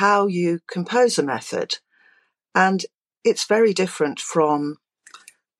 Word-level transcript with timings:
how 0.00 0.26
you 0.26 0.60
compose 0.66 1.18
a 1.18 1.22
method. 1.22 1.78
And 2.54 2.86
it's 3.22 3.44
very 3.46 3.74
different 3.74 4.18
from 4.18 4.78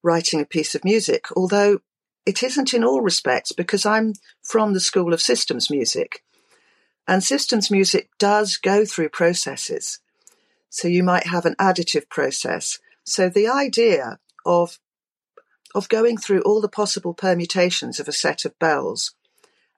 writing 0.02 0.40
a 0.40 0.46
piece 0.46 0.74
of 0.74 0.82
music, 0.82 1.26
although 1.36 1.80
it 2.24 2.42
isn't 2.42 2.72
in 2.72 2.82
all 2.82 3.02
respects 3.02 3.52
because 3.52 3.84
I'm 3.84 4.14
from 4.42 4.72
the 4.72 4.80
school 4.80 5.12
of 5.12 5.20
systems 5.20 5.70
music. 5.70 6.24
And 7.06 7.22
systems 7.22 7.70
music 7.70 8.08
does 8.18 8.56
go 8.56 8.86
through 8.86 9.10
processes. 9.10 10.00
So 10.70 10.88
you 10.88 11.02
might 11.02 11.26
have 11.26 11.44
an 11.44 11.56
additive 11.60 12.08
process. 12.08 12.78
So 13.04 13.28
the 13.28 13.48
idea 13.48 14.20
of 14.46 14.78
of 15.74 15.88
going 15.88 16.16
through 16.16 16.40
all 16.40 16.62
the 16.62 16.76
possible 16.80 17.14
permutations 17.14 18.00
of 18.00 18.08
a 18.08 18.20
set 18.24 18.44
of 18.44 18.58
bells 18.58 19.14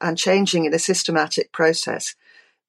and 0.00 0.16
changing 0.16 0.64
in 0.64 0.72
a 0.72 0.78
systematic 0.78 1.52
process 1.52 2.14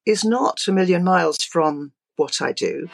is 0.06 0.24
not 0.24 0.68
a 0.68 0.72
million 0.72 1.04
miles 1.04 1.44
from 1.44 1.92
what 2.16 2.42
I 2.42 2.52
do. 2.52 2.90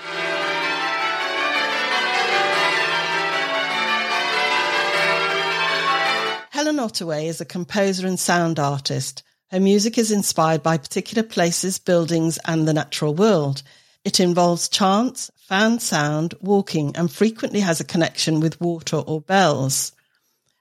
Helen 6.52 6.80
Ottaway 6.80 7.28
is 7.28 7.40
a 7.40 7.46
composer 7.46 8.06
and 8.06 8.20
sound 8.20 8.60
artist. 8.60 9.24
Her 9.50 9.60
music 9.60 9.98
is 9.98 10.12
inspired 10.12 10.62
by 10.62 10.78
particular 10.78 11.24
places, 11.24 11.80
buildings, 11.80 12.38
and 12.46 12.68
the 12.68 12.74
natural 12.74 13.16
world. 13.16 13.64
It 14.04 14.20
involves 14.20 14.70
chants, 14.70 15.32
found 15.48 15.82
sound, 15.82 16.36
walking, 16.42 16.96
and 16.96 17.12
frequently 17.12 17.62
has 17.62 17.80
a 17.80 17.86
connection 17.86 18.40
with 18.40 18.62
water 18.62 18.98
or 18.98 19.22
bells. 19.22 19.94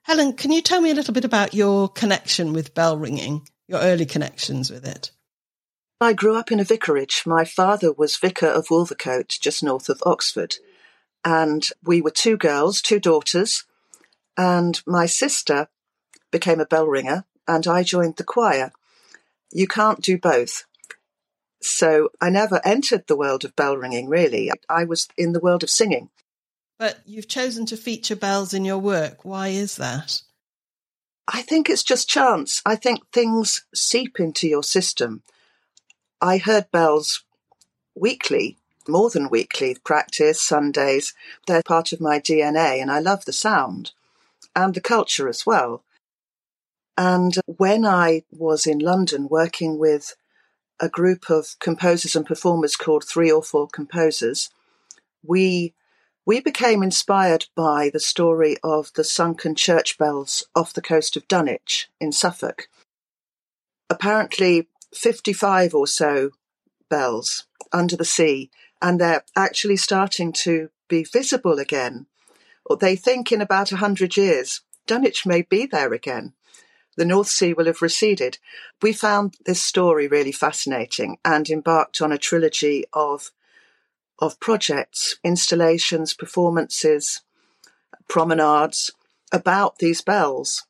Helen, 0.03 0.33
can 0.33 0.53
you 0.53 0.63
tell 0.63 0.81
me 0.81 0.91
a 0.91 0.95
little 0.95 1.13
bit 1.13 1.25
about 1.25 1.53
your 1.53 1.89
connection 1.89 2.53
with 2.53 2.75
bell 2.75 2.97
ringing, 2.97 3.47
your 3.67 3.81
early 3.81 4.07
connections 4.07 4.71
with 4.71 4.87
it? 4.87 5.11
I 6.01 6.13
grew 6.13 6.37
up 6.37 6.53
in 6.53 6.61
a 6.61 6.65
vicarage. 6.65 7.25
My 7.27 7.45
father 7.45 7.93
was 7.93 8.17
vicar 8.17 8.47
of 8.47 8.71
Wolvercote, 8.71 9.37
just 9.41 9.63
north 9.63 9.89
of 9.89 10.03
Oxford. 10.07 10.57
And 11.25 11.69
we 11.83 12.01
were 12.01 12.11
two 12.11 12.37
girls, 12.37 12.81
two 12.81 13.01
daughters. 13.01 13.65
And 14.37 14.81
my 14.87 15.07
sister 15.07 15.69
became 16.31 16.61
a 16.61 16.67
bell 16.67 16.87
ringer, 16.87 17.25
and 17.49 17.67
I 17.67 17.83
joined 17.83 18.17
the 18.17 18.25
choir. 18.25 18.71
You 19.51 19.67
can't 19.67 20.01
do 20.01 20.19
both. 20.19 20.65
So 21.61 22.11
I 22.21 22.31
never 22.31 22.61
entered 22.65 23.07
the 23.07 23.17
world 23.17 23.45
of 23.45 23.57
bell 23.57 23.77
ringing, 23.77 24.09
really. 24.09 24.53
I 24.69 24.85
was 24.85 25.09
in 25.17 25.33
the 25.33 25.41
world 25.41 25.65
of 25.65 25.71
singing. 25.71 26.11
But 26.79 27.01
you've 27.05 27.27
chosen 27.27 27.67
to 27.67 27.77
feature 27.77 28.15
bells 28.15 28.55
in 28.55 28.65
your 28.65 28.79
work. 28.79 29.25
Why 29.25 29.49
is 29.49 29.77
that? 29.77 30.23
I 31.27 31.43
think 31.43 31.69
it's 31.69 31.83
just 31.83 32.09
chance. 32.09 32.63
I 32.65 32.77
think 32.77 33.01
things 33.13 33.65
seep 33.75 34.21
into 34.21 34.47
your 34.47 34.63
system. 34.63 35.25
I 36.21 36.39
heard 36.39 36.71
bells 36.71 37.25
weekly, 37.95 38.59
more 38.89 39.11
than 39.11 39.29
weekly, 39.29 39.77
practice, 39.85 40.41
Sundays. 40.41 41.15
They're 41.47 41.63
part 41.63 41.93
of 41.93 42.01
my 42.01 42.19
DNA, 42.19 42.81
and 42.81 42.91
I 42.91 42.99
love 42.99 43.25
the 43.25 43.33
sound 43.33 43.93
and 44.57 44.75
the 44.75 44.81
culture 44.81 45.29
as 45.29 45.47
well. 45.47 45.85
And 46.97 47.35
when 47.47 47.87
I 47.87 48.25
was 48.33 48.67
in 48.67 48.81
London 48.81 49.29
working 49.29 49.79
with 49.79 50.17
a 50.81 50.89
group 50.89 51.31
of 51.31 51.57
composers 51.61 52.17
and 52.17 52.27
performers 52.27 52.75
called 52.75 53.05
Three 53.05 53.31
or 53.31 53.43
Four 53.43 53.69
Composers, 53.69 54.51
we 55.23 55.75
we 56.27 56.41
became 56.41 56.83
inspired 56.83 57.47
by 57.55 57.89
the 57.91 58.01
story 58.01 58.59
of 58.63 58.93
the 58.95 59.05
sunken 59.05 59.55
church 59.55 59.97
bells 59.97 60.45
off 60.55 60.75
the 60.75 60.83
coast 60.83 61.17
of 61.17 61.27
Dunwich 61.27 61.89
in 62.01 62.13
Suffolk. 62.13 62.69
Apparently, 63.89 64.69
55 64.95 65.75
or 65.75 65.87
so 65.87 66.31
bells 66.89 67.47
under 67.73 67.97
the 67.97 68.05
sea, 68.05 68.51
and 68.81 69.01
they're 69.01 69.25
actually 69.37 69.77
starting 69.77 70.33
to 70.33 70.71
be 70.89 71.05
visible 71.05 71.59
again. 71.59 72.07
Or 72.65 72.77
they 72.77 72.97
think 72.97 73.31
in 73.33 73.41
about 73.41 73.73
a 73.73 73.77
hundred 73.77 74.17
years, 74.17 74.63
Dunwich 74.87 75.27
may 75.27 75.43
be 75.43 75.67
there 75.67 75.93
again 75.93 76.35
the 76.99 77.05
North 77.05 77.29
Sea 77.29 77.53
will 77.53 77.67
have 77.67 77.81
receded. 77.81 78.39
We 78.83 78.93
found 78.93 79.37
this 79.47 79.63
story 79.63 80.09
really 80.09 80.33
fascinating 80.33 81.19
and 81.25 81.49
embarked 81.49 82.03
on 82.03 82.13
a 82.13 82.19
trilogy 82.19 82.85
of 82.93 83.31
of 84.19 84.41
projects, 84.41 85.15
installations, 85.23 86.13
performances, 86.13 87.23
promenades 88.09 88.91
about 89.33 89.79
these 89.79 90.01
bells. 90.01 90.67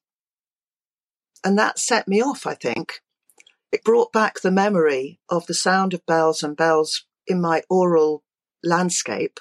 And 1.42 1.58
that 1.58 1.78
set 1.78 2.06
me 2.06 2.20
off, 2.20 2.46
I 2.46 2.52
think. 2.52 3.00
It 3.70 3.84
brought 3.84 4.12
back 4.12 4.40
the 4.40 4.50
memory 4.50 5.20
of 5.28 5.46
the 5.46 5.54
sound 5.54 5.94
of 5.94 6.06
bells 6.06 6.42
and 6.42 6.56
bells 6.56 7.04
in 7.26 7.40
my 7.40 7.62
aural 7.68 8.22
landscape. 8.62 9.40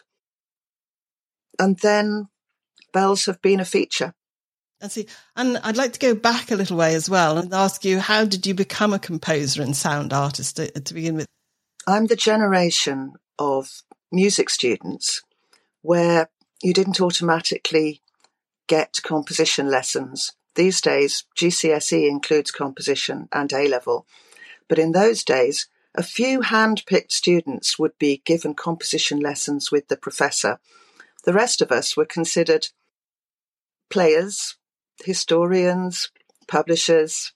And 1.57 1.79
then 1.79 2.27
bells 2.93 3.25
have 3.25 3.41
been 3.41 3.59
a 3.59 3.65
feature. 3.65 4.13
I 4.81 4.89
see. 4.89 5.07
And 5.35 5.57
I'd 5.63 5.77
like 5.77 5.93
to 5.93 5.99
go 5.99 6.13
back 6.13 6.51
a 6.51 6.55
little 6.55 6.77
way 6.77 6.93
as 6.93 7.09
well 7.09 7.37
and 7.37 7.53
ask 7.53 7.83
you, 7.83 7.99
how 7.99 8.25
did 8.25 8.45
you 8.45 8.53
become 8.53 8.93
a 8.93 8.99
composer 8.99 9.61
and 9.61 9.75
sound 9.75 10.13
artist 10.13 10.57
to, 10.57 10.67
to 10.67 10.93
begin 10.93 11.15
with? 11.15 11.25
I'm 11.87 12.07
the 12.07 12.15
generation 12.15 13.13
of 13.39 13.81
music 14.11 14.49
students 14.49 15.21
where 15.81 16.29
you 16.61 16.73
didn't 16.73 17.01
automatically 17.01 18.01
get 18.67 18.99
composition 19.03 19.69
lessons. 19.71 20.33
These 20.57 20.81
days, 20.81 21.23
GCSE 21.35 22.09
includes 22.09 22.49
composition 22.49 23.29
and 23.31 23.53
A 23.53 23.67
level. 23.67 24.07
But 24.67 24.79
in 24.79 24.91
those 24.91 25.23
days, 25.23 25.67
a 25.93 26.01
few 26.01 26.41
hand 26.41 26.83
picked 26.87 27.11
students 27.11 27.77
would 27.77 27.95
be 27.99 28.23
given 28.25 28.55
composition 28.55 29.19
lessons 29.19 29.71
with 29.71 29.87
the 29.87 29.95
professor. 29.95 30.59
The 31.25 31.33
rest 31.33 31.61
of 31.61 31.71
us 31.71 31.95
were 31.95 32.05
considered 32.05 32.69
players 33.91 34.55
historians, 35.05 36.09
publishers, 36.47 37.33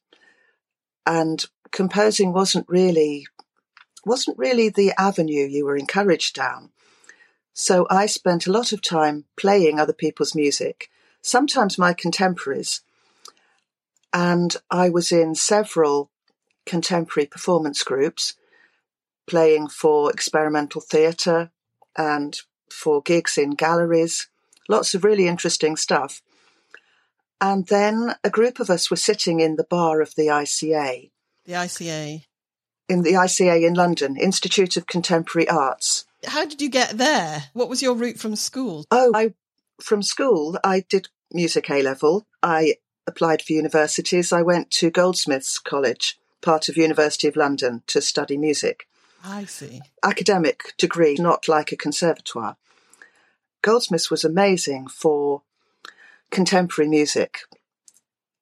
and 1.05 1.45
composing 1.71 2.33
wasn't 2.33 2.67
really 2.67 3.27
wasn't 4.03 4.39
really 4.39 4.67
the 4.67 4.93
avenue 4.97 5.45
you 5.45 5.63
were 5.63 5.77
encouraged 5.77 6.33
down. 6.33 6.71
So 7.53 7.85
I 7.87 8.07
spent 8.07 8.47
a 8.47 8.51
lot 8.51 8.71
of 8.71 8.81
time 8.81 9.25
playing 9.37 9.79
other 9.79 9.93
people's 9.93 10.33
music, 10.33 10.89
sometimes 11.21 11.77
my 11.77 11.93
contemporaries, 11.93 12.81
and 14.13 14.55
I 14.69 14.89
was 14.89 15.11
in 15.11 15.35
several 15.35 16.11
contemporary 16.65 17.27
performance 17.27 17.83
groups, 17.83 18.35
playing 19.27 19.67
for 19.69 20.11
experimental 20.11 20.81
theatre 20.81 21.51
and 21.97 22.39
for 22.69 23.01
gigs 23.01 23.37
in 23.37 23.51
galleries, 23.51 24.29
lots 24.69 24.93
of 24.93 25.03
really 25.03 25.27
interesting 25.27 25.75
stuff. 25.75 26.21
And 27.39 27.67
then 27.67 28.15
a 28.23 28.29
group 28.29 28.59
of 28.59 28.69
us 28.69 28.91
were 28.91 28.97
sitting 28.97 29.39
in 29.39 29.55
the 29.55 29.63
bar 29.63 30.01
of 30.01 30.15
the 30.15 30.27
ICA. 30.27 31.11
The 31.45 31.53
ICA? 31.53 32.23
In 32.87 33.01
the 33.01 33.13
ICA 33.13 33.65
in 33.65 33.73
London, 33.73 34.15
Institute 34.17 34.77
of 34.77 34.85
Contemporary 34.85 35.49
Arts. 35.49 36.05
How 36.25 36.45
did 36.45 36.61
you 36.61 36.69
get 36.69 36.97
there? 36.97 37.45
What 37.53 37.69
was 37.69 37.81
your 37.81 37.95
route 37.95 38.19
from 38.19 38.35
school? 38.35 38.85
Oh, 38.91 39.11
I, 39.15 39.33
from 39.81 40.03
school, 40.03 40.59
I 40.63 40.85
did 40.87 41.07
music 41.33 41.69
A 41.71 41.81
level. 41.81 42.27
I 42.43 42.75
applied 43.11 43.41
for 43.41 43.53
universities. 43.53 44.31
I 44.31 44.41
went 44.41 44.71
to 44.71 44.89
Goldsmiths 44.89 45.59
College, 45.59 46.17
part 46.41 46.69
of 46.69 46.77
University 46.77 47.27
of 47.27 47.35
London, 47.35 47.83
to 47.87 48.01
study 48.01 48.37
music. 48.37 48.87
I 49.23 49.45
see. 49.45 49.81
Academic 50.01 50.73
degree, 50.77 51.15
not 51.19 51.47
like 51.47 51.71
a 51.71 51.77
conservatoire. 51.77 52.55
Goldsmiths 53.61 54.09
was 54.09 54.23
amazing 54.23 54.87
for 54.87 55.43
contemporary 56.31 56.89
music. 56.89 57.39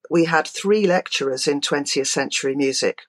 We 0.10 0.26
had 0.26 0.48
three 0.48 0.86
lecturers 0.86 1.48
in 1.48 1.62
20th 1.62 2.08
century 2.08 2.56
music, 2.56 3.02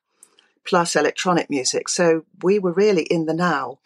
plus 0.65 0.97
electronic 0.97 1.51
music. 1.51 1.89
So 1.89 2.25
we 2.43 2.59
were 2.59 2.73
really 2.73 3.05
in 3.05 3.27
the 3.27 3.35
now. 3.35 3.79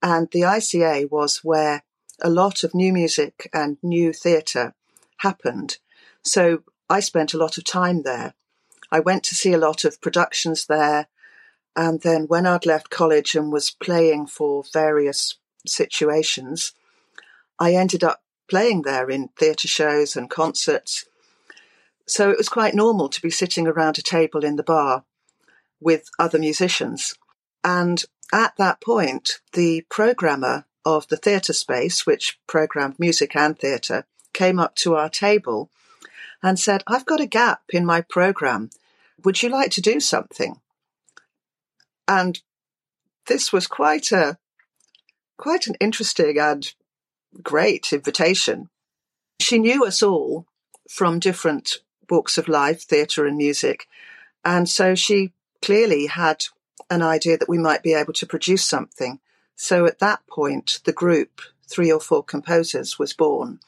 And 0.00 0.28
the 0.30 0.42
ICA 0.42 1.10
was 1.10 1.40
where 1.42 1.82
a 2.22 2.30
lot 2.30 2.62
of 2.62 2.74
new 2.74 2.92
music 2.92 3.50
and 3.52 3.78
new 3.82 4.12
theatre 4.12 4.74
happened. 5.18 5.78
So 6.22 6.62
I 6.88 7.00
spent 7.00 7.34
a 7.34 7.38
lot 7.38 7.58
of 7.58 7.64
time 7.64 8.02
there. 8.02 8.34
I 8.90 9.00
went 9.00 9.24
to 9.24 9.34
see 9.34 9.52
a 9.52 9.58
lot 9.58 9.84
of 9.84 10.00
productions 10.00 10.66
there. 10.66 11.08
And 11.74 12.00
then 12.00 12.24
when 12.24 12.46
I'd 12.46 12.66
left 12.66 12.90
college 12.90 13.34
and 13.34 13.52
was 13.52 13.70
playing 13.70 14.28
for 14.28 14.64
various 14.72 15.36
situations, 15.66 16.72
I 17.58 17.74
ended 17.74 18.04
up 18.04 18.22
playing 18.48 18.82
there 18.82 19.10
in 19.10 19.28
theatre 19.36 19.68
shows 19.68 20.16
and 20.16 20.30
concerts. 20.30 21.04
So 22.06 22.30
it 22.30 22.38
was 22.38 22.48
quite 22.48 22.74
normal 22.74 23.08
to 23.08 23.20
be 23.20 23.30
sitting 23.30 23.66
around 23.66 23.98
a 23.98 24.02
table 24.02 24.44
in 24.44 24.56
the 24.56 24.62
bar 24.62 25.04
with 25.80 26.08
other 26.18 26.38
musicians. 26.38 27.14
And 27.64 28.04
at 28.32 28.56
that 28.56 28.80
point, 28.80 29.40
the 29.52 29.84
programmer 29.90 30.66
of 30.84 31.08
the 31.08 31.16
theatre 31.16 31.52
space, 31.52 32.06
which 32.06 32.38
programmed 32.46 32.98
music 32.98 33.34
and 33.34 33.58
theatre, 33.58 34.06
came 34.32 34.60
up 34.60 34.76
to 34.76 34.94
our 34.94 35.08
table 35.08 35.70
and 36.46 36.60
said, 36.60 36.84
I've 36.86 37.04
got 37.04 37.20
a 37.20 37.26
gap 37.26 37.62
in 37.70 37.84
my 37.84 38.02
program. 38.02 38.70
Would 39.24 39.42
you 39.42 39.48
like 39.48 39.72
to 39.72 39.80
do 39.80 39.98
something? 39.98 40.60
And 42.06 42.40
this 43.26 43.52
was 43.52 43.66
quite 43.66 44.12
a 44.12 44.38
quite 45.38 45.66
an 45.66 45.74
interesting 45.80 46.38
and 46.38 46.72
great 47.42 47.92
invitation. 47.92 48.70
She 49.40 49.58
knew 49.58 49.84
us 49.84 50.04
all 50.04 50.46
from 50.88 51.18
different 51.18 51.78
walks 52.08 52.38
of 52.38 52.46
life, 52.46 52.82
theatre 52.82 53.26
and 53.26 53.36
music. 53.36 53.88
And 54.44 54.68
so 54.68 54.94
she 54.94 55.32
clearly 55.60 56.06
had 56.06 56.44
an 56.88 57.02
idea 57.02 57.36
that 57.38 57.48
we 57.48 57.58
might 57.58 57.82
be 57.82 57.92
able 57.92 58.12
to 58.12 58.26
produce 58.26 58.64
something. 58.64 59.18
So 59.56 59.84
at 59.84 59.98
that 59.98 60.20
point, 60.28 60.78
the 60.84 60.92
group, 60.92 61.40
three 61.68 61.90
or 61.90 61.98
four 61.98 62.22
composers, 62.22 63.00
was 63.00 63.12
born. 63.12 63.58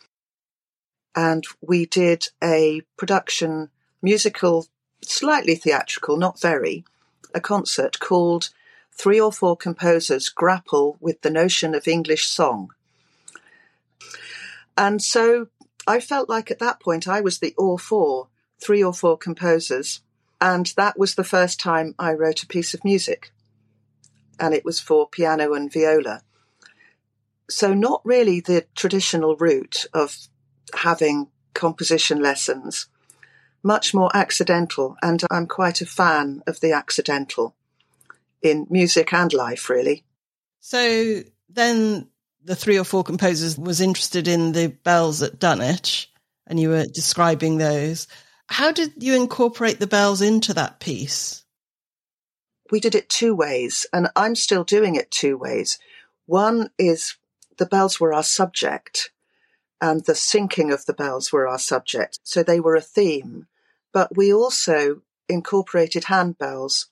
And 1.14 1.44
we 1.60 1.86
did 1.86 2.28
a 2.42 2.82
production, 2.96 3.70
musical, 4.02 4.66
slightly 5.02 5.54
theatrical, 5.54 6.16
not 6.16 6.40
very, 6.40 6.84
a 7.34 7.40
concert 7.40 7.98
called 7.98 8.50
Three 8.92 9.20
or 9.20 9.32
Four 9.32 9.56
Composers 9.56 10.28
Grapple 10.28 10.96
with 11.00 11.22
the 11.22 11.30
Notion 11.30 11.74
of 11.74 11.88
English 11.88 12.26
Song. 12.26 12.70
And 14.76 15.02
so 15.02 15.48
I 15.86 16.00
felt 16.00 16.28
like 16.28 16.50
at 16.50 16.58
that 16.60 16.80
point 16.80 17.08
I 17.08 17.20
was 17.20 17.38
the 17.38 17.54
all 17.56 17.78
four, 17.78 18.28
three 18.60 18.82
or 18.82 18.92
four 18.92 19.16
composers. 19.16 20.02
And 20.40 20.72
that 20.76 20.98
was 20.98 21.14
the 21.14 21.24
first 21.24 21.58
time 21.58 21.94
I 21.98 22.12
wrote 22.12 22.42
a 22.42 22.46
piece 22.46 22.74
of 22.74 22.84
music. 22.84 23.32
And 24.38 24.54
it 24.54 24.64
was 24.64 24.78
for 24.78 25.08
piano 25.08 25.54
and 25.54 25.72
viola. 25.72 26.22
So, 27.50 27.74
not 27.74 28.02
really 28.04 28.40
the 28.40 28.66
traditional 28.76 29.34
route 29.36 29.86
of 29.94 30.28
having 30.74 31.28
composition 31.54 32.20
lessons, 32.20 32.86
much 33.62 33.94
more 33.94 34.14
accidental. 34.14 34.96
And 35.02 35.22
I'm 35.30 35.46
quite 35.46 35.80
a 35.80 35.86
fan 35.86 36.42
of 36.46 36.60
the 36.60 36.72
accidental 36.72 37.54
in 38.42 38.66
music 38.70 39.12
and 39.12 39.32
life, 39.32 39.68
really. 39.68 40.04
So, 40.60 41.22
then 41.48 42.08
the 42.44 42.56
three 42.56 42.78
or 42.78 42.84
four 42.84 43.04
composers 43.04 43.58
was 43.58 43.80
interested 43.80 44.28
in 44.28 44.52
the 44.52 44.68
bells 44.68 45.22
at 45.22 45.38
Dunwich, 45.38 46.10
and 46.46 46.58
you 46.58 46.70
were 46.70 46.86
describing 46.86 47.58
those. 47.58 48.06
How 48.46 48.72
did 48.72 49.02
you 49.02 49.14
incorporate 49.14 49.80
the 49.80 49.86
bells 49.86 50.22
into 50.22 50.54
that 50.54 50.80
piece? 50.80 51.44
We 52.70 52.80
did 52.80 52.94
it 52.94 53.08
two 53.08 53.34
ways, 53.34 53.86
and 53.92 54.08
I'm 54.16 54.34
still 54.34 54.64
doing 54.64 54.94
it 54.94 55.10
two 55.10 55.36
ways. 55.36 55.78
One 56.26 56.70
is 56.78 57.16
the 57.56 57.66
bells 57.66 57.98
were 57.98 58.14
our 58.14 58.22
subject, 58.22 59.10
and 59.80 60.04
the 60.04 60.14
sinking 60.14 60.72
of 60.72 60.86
the 60.86 60.92
bells 60.92 61.32
were 61.32 61.46
our 61.46 61.58
subject, 61.58 62.18
so 62.22 62.42
they 62.42 62.60
were 62.60 62.76
a 62.76 62.80
theme. 62.80 63.46
But 63.92 64.16
we 64.16 64.32
also 64.32 65.02
incorporated 65.28 66.04
handbells 66.04 66.86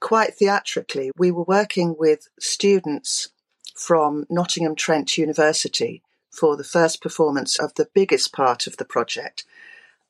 quite 0.00 0.34
theatrically. 0.34 1.10
We 1.16 1.30
were 1.30 1.44
working 1.44 1.96
with 1.98 2.28
students 2.38 3.30
from 3.74 4.26
Nottingham 4.28 4.74
Trent 4.74 5.18
University 5.18 6.02
for 6.30 6.56
the 6.56 6.64
first 6.64 7.02
performance 7.02 7.58
of 7.58 7.74
the 7.74 7.88
biggest 7.94 8.32
part 8.32 8.66
of 8.66 8.76
the 8.76 8.84
project. 8.84 9.44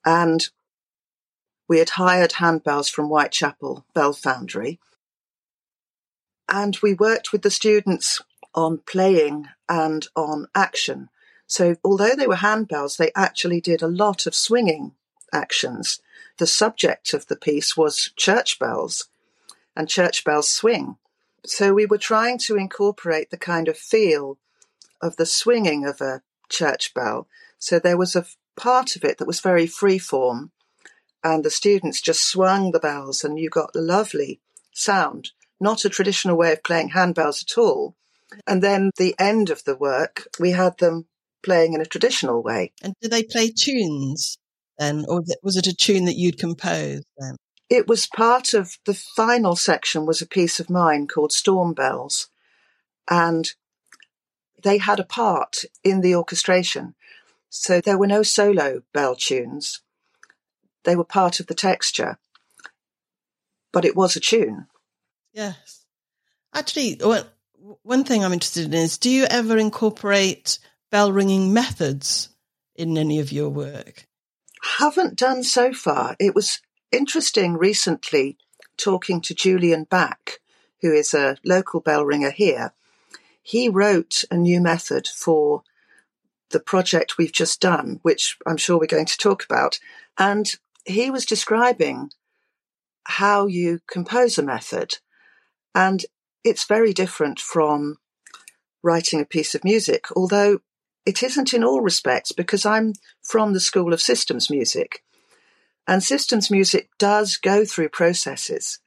And 0.05 0.49
we 1.69 1.79
had 1.79 1.91
hired 1.91 2.33
handbells 2.33 2.91
from 2.91 3.07
Whitechapel 3.07 3.85
Bell 3.95 4.13
Foundry. 4.13 4.79
And 6.49 6.79
we 6.83 6.95
worked 6.95 7.33
with 7.33 7.43
the 7.43 7.51
students 7.51 8.21
on 8.55 8.79
playing 8.87 9.49
and 9.69 10.07
on 10.17 10.47
action. 10.55 11.11
So, 11.49 11.77
although 11.83 12.15
they 12.15 12.27
were 12.27 12.37
handbells, 12.37 12.99
they 12.99 13.11
actually 13.17 13.61
did 13.61 13.83
a 13.83 13.89
lot 13.89 14.27
of 14.27 14.35
swinging 14.35 14.93
actions. 15.33 16.01
The 16.37 16.47
subject 16.47 17.15
of 17.15 17.27
the 17.27 17.37
piece 17.37 17.77
was 17.77 18.13
church 18.17 18.59
bells, 18.59 19.09
and 19.75 19.89
church 19.89 20.25
bells 20.25 20.49
swing. 20.49 20.99
So 21.47 21.73
we 21.73 21.87
were 21.87 21.99
trying 21.99 22.39
to 22.41 22.57
incorporate 22.57 23.31
the 23.31 23.39
kind 23.39 23.67
of 23.67 23.79
feel 23.79 24.39
of 25.01 25.17
the 25.17 25.25
swinging 25.25 25.87
of 25.87 26.03
a 26.03 26.23
church 26.51 26.93
bell. 26.93 27.27
So 27.59 27.79
there 27.79 27.97
was 27.97 28.15
a 28.15 28.27
part 28.57 28.95
of 28.95 29.03
it 29.03 29.17
that 29.17 29.27
was 29.27 29.41
very 29.41 29.67
free 29.67 29.99
form, 29.99 30.53
and 31.25 31.45
the 31.45 31.51
students 31.51 32.03
just 32.03 32.29
swung 32.29 32.73
the 32.73 32.79
bells, 32.79 33.25
and 33.25 33.39
you 33.39 33.49
got 33.49 33.75
lovely 33.75 34.41
sound. 34.73 35.31
Not 35.59 35.87
a 35.87 35.89
traditional 35.89 36.37
way 36.37 36.53
of 36.53 36.63
playing 36.63 36.91
handbells 36.91 37.43
at 37.43 37.57
all. 37.57 37.95
And 38.47 38.63
then 38.63 38.91
the 38.99 39.15
end 39.19 39.49
of 39.49 39.65
the 39.65 39.75
work, 39.75 40.29
we 40.39 40.51
had 40.51 40.77
them 40.79 41.07
playing 41.43 41.75
in 41.75 41.81
a 41.81 41.87
traditional 41.87 42.43
way. 42.43 42.73
And 42.83 42.95
did 43.01 43.11
they 43.11 43.23
play 43.23 43.51
tunes 43.51 44.39
then, 44.79 45.05
or 45.09 45.23
was 45.43 45.57
it 45.57 45.67
a 45.67 45.75
tune 45.75 46.05
that 46.05 46.17
you'd 46.17 46.39
composed 46.39 47.05
then? 47.19 47.37
It 47.69 47.87
was 47.87 48.07
part 48.07 48.55
of 48.55 48.79
the 48.87 48.95
final 48.95 49.57
section 49.57 50.07
was 50.07 50.23
a 50.23 50.27
piece 50.27 50.59
of 50.61 50.71
mine 50.71 51.07
called 51.07 51.33
Storm 51.33 51.75
Bells. 51.75 52.29
And 53.11 53.53
they 54.63 54.79
had 54.79 55.01
a 55.01 55.05
part 55.05 55.65
in 55.85 56.01
the 56.01 56.15
orchestration. 56.15 56.95
So 57.49 57.81
there 57.81 57.99
were 57.99 58.07
no 58.07 58.23
solo 58.23 58.83
bell 58.93 59.17
tunes. 59.17 59.83
They 60.85 60.97
were 60.97 61.05
part 61.05 61.41
of 61.41 61.47
the 61.47 61.55
texture. 61.55 62.19
But 63.73 63.85
it 63.85 63.97
was 63.97 64.17
a 64.17 64.21
tune. 64.21 64.67
Yes. 65.33 65.85
Actually, 66.55 67.01
one 67.83 68.05
thing 68.05 68.25
I'm 68.25 68.33
interested 68.33 68.67
in 68.67 68.75
is 68.75 68.99
do 68.99 69.11
you 69.11 69.25
ever 69.25 69.59
incorporate 69.59 70.59
bell 70.91 71.13
ringing 71.13 71.53
methods 71.53 72.31
in 72.75 72.97
any 72.97 73.19
of 73.19 73.33
your 73.33 73.49
work? 73.49 74.07
Haven't 74.79 75.19
done 75.19 75.43
so 75.43 75.73
far. 75.73 76.17
It 76.19 76.35
was 76.35 76.61
interesting 76.91 77.55
recently 77.55 78.37
talking 78.77 79.21
to 79.23 79.35
Julian 79.35 79.85
Back, 79.85 80.39
who 80.81 80.93
is 80.93 81.15
a 81.15 81.37
local 81.45 81.81
bell 81.81 82.05
ringer 82.05 82.31
here. 82.31 82.73
He 83.43 83.69
wrote 83.69 84.25
a 84.31 84.37
new 84.37 84.61
method 84.61 85.07
for 85.07 85.63
the 86.51 86.61
project 86.61 87.19
we've 87.19 87.33
just 87.33 87.61
done, 87.61 88.01
which 88.03 88.39
I'm 88.47 88.57
sure 88.57 88.79
we're 88.79 88.87
going 88.87 89.07
to 89.07 89.19
talk 89.19 89.45
about. 89.45 89.79
And 90.17 90.51
he 90.85 91.11
was 91.11 91.27
describing 91.27 92.11
how 93.05 93.47
you 93.47 93.81
compose 93.87 94.39
a 94.39 94.43
method. 94.43 94.99
And 95.75 96.05
it's 96.45 96.65
very 96.65 96.93
different 96.93 97.39
from 97.41 97.97
writing 98.83 99.21
a 99.21 99.27
piece 99.27 99.55
of 99.55 99.65
music, 99.65 100.07
although 100.15 100.61
it 101.07 101.23
isn't 101.23 101.55
in 101.55 101.65
all 101.65 101.81
respects 101.81 102.33
because 102.33 102.67
I'm 102.67 102.95
from 103.23 103.53
the 103.53 103.61
school 103.61 103.93
of 103.93 104.01
systems 104.01 104.51
music. 104.51 105.03
And 105.87 106.03
systems 106.03 106.51
music 106.51 106.91
does 106.99 107.37
go 107.37 107.65
through 107.65 107.89
processes. 107.89 108.79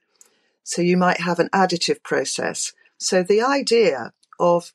So 0.62 0.82
you 0.82 0.96
might 0.96 1.20
have 1.20 1.40
an 1.40 1.48
additive 1.52 2.02
process. 2.02 2.72
So 2.98 3.22
the 3.22 3.42
idea 3.42 4.12
of 4.38 4.72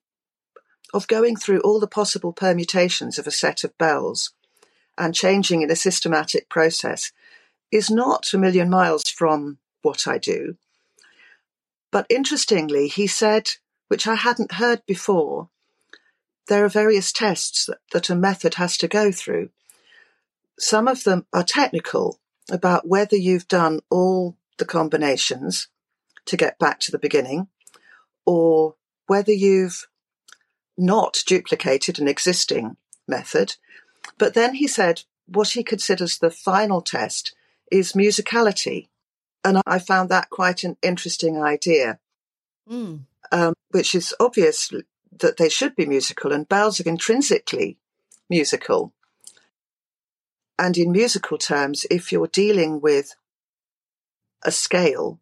of 0.93 1.07
going 1.07 1.35
through 1.35 1.59
all 1.61 1.79
the 1.79 1.87
possible 1.87 2.31
permutations 2.31 3.19
of 3.19 3.27
a 3.27 3.31
set 3.31 3.63
of 3.63 3.77
bells 3.77 4.31
and 4.97 5.13
changing 5.13 5.61
in 5.61 5.69
a 5.69 5.75
systematic 5.75 6.49
process 6.49 7.11
is 7.71 7.89
not 7.89 8.33
a 8.33 8.37
million 8.37 8.69
miles 8.69 9.09
from 9.09 9.57
what 9.81 10.07
I 10.07 10.17
do. 10.17 10.55
But 11.91 12.07
interestingly, 12.09 12.87
he 12.87 13.07
said, 13.07 13.51
which 13.89 14.07
I 14.07 14.15
hadn't 14.15 14.53
heard 14.53 14.81
before, 14.85 15.49
there 16.47 16.65
are 16.65 16.69
various 16.69 17.11
tests 17.11 17.65
that, 17.65 17.79
that 17.91 18.09
a 18.09 18.15
method 18.15 18.55
has 18.55 18.77
to 18.77 18.87
go 18.87 19.11
through. 19.11 19.49
Some 20.59 20.87
of 20.87 21.03
them 21.03 21.25
are 21.33 21.43
technical 21.43 22.19
about 22.49 22.87
whether 22.87 23.15
you've 23.15 23.47
done 23.47 23.81
all 23.89 24.37
the 24.57 24.65
combinations 24.65 25.67
to 26.25 26.37
get 26.37 26.59
back 26.59 26.79
to 26.81 26.91
the 26.91 26.99
beginning 26.99 27.47
or 28.25 28.75
whether 29.07 29.31
you've 29.31 29.87
not 30.77 31.23
duplicated 31.25 31.99
an 31.99 32.07
existing 32.07 32.77
method. 33.07 33.55
But 34.17 34.33
then 34.33 34.55
he 34.55 34.67
said 34.67 35.03
what 35.25 35.49
he 35.49 35.63
considers 35.63 36.17
the 36.17 36.31
final 36.31 36.81
test 36.81 37.35
is 37.71 37.93
musicality. 37.93 38.87
And 39.43 39.61
I 39.65 39.79
found 39.79 40.09
that 40.09 40.29
quite 40.29 40.63
an 40.63 40.77
interesting 40.81 41.41
idea, 41.41 41.99
mm. 42.69 43.01
um, 43.31 43.53
which 43.71 43.95
is 43.95 44.13
obvious 44.19 44.71
that 45.19 45.37
they 45.37 45.49
should 45.49 45.75
be 45.75 45.85
musical, 45.85 46.31
and 46.31 46.47
bells 46.47 46.79
are 46.79 46.89
intrinsically 46.89 47.77
musical. 48.29 48.93
And 50.59 50.77
in 50.77 50.91
musical 50.91 51.37
terms, 51.37 51.85
if 51.91 52.11
you're 52.11 52.27
dealing 52.27 52.81
with 52.81 53.15
a 54.43 54.51
scale, 54.51 55.19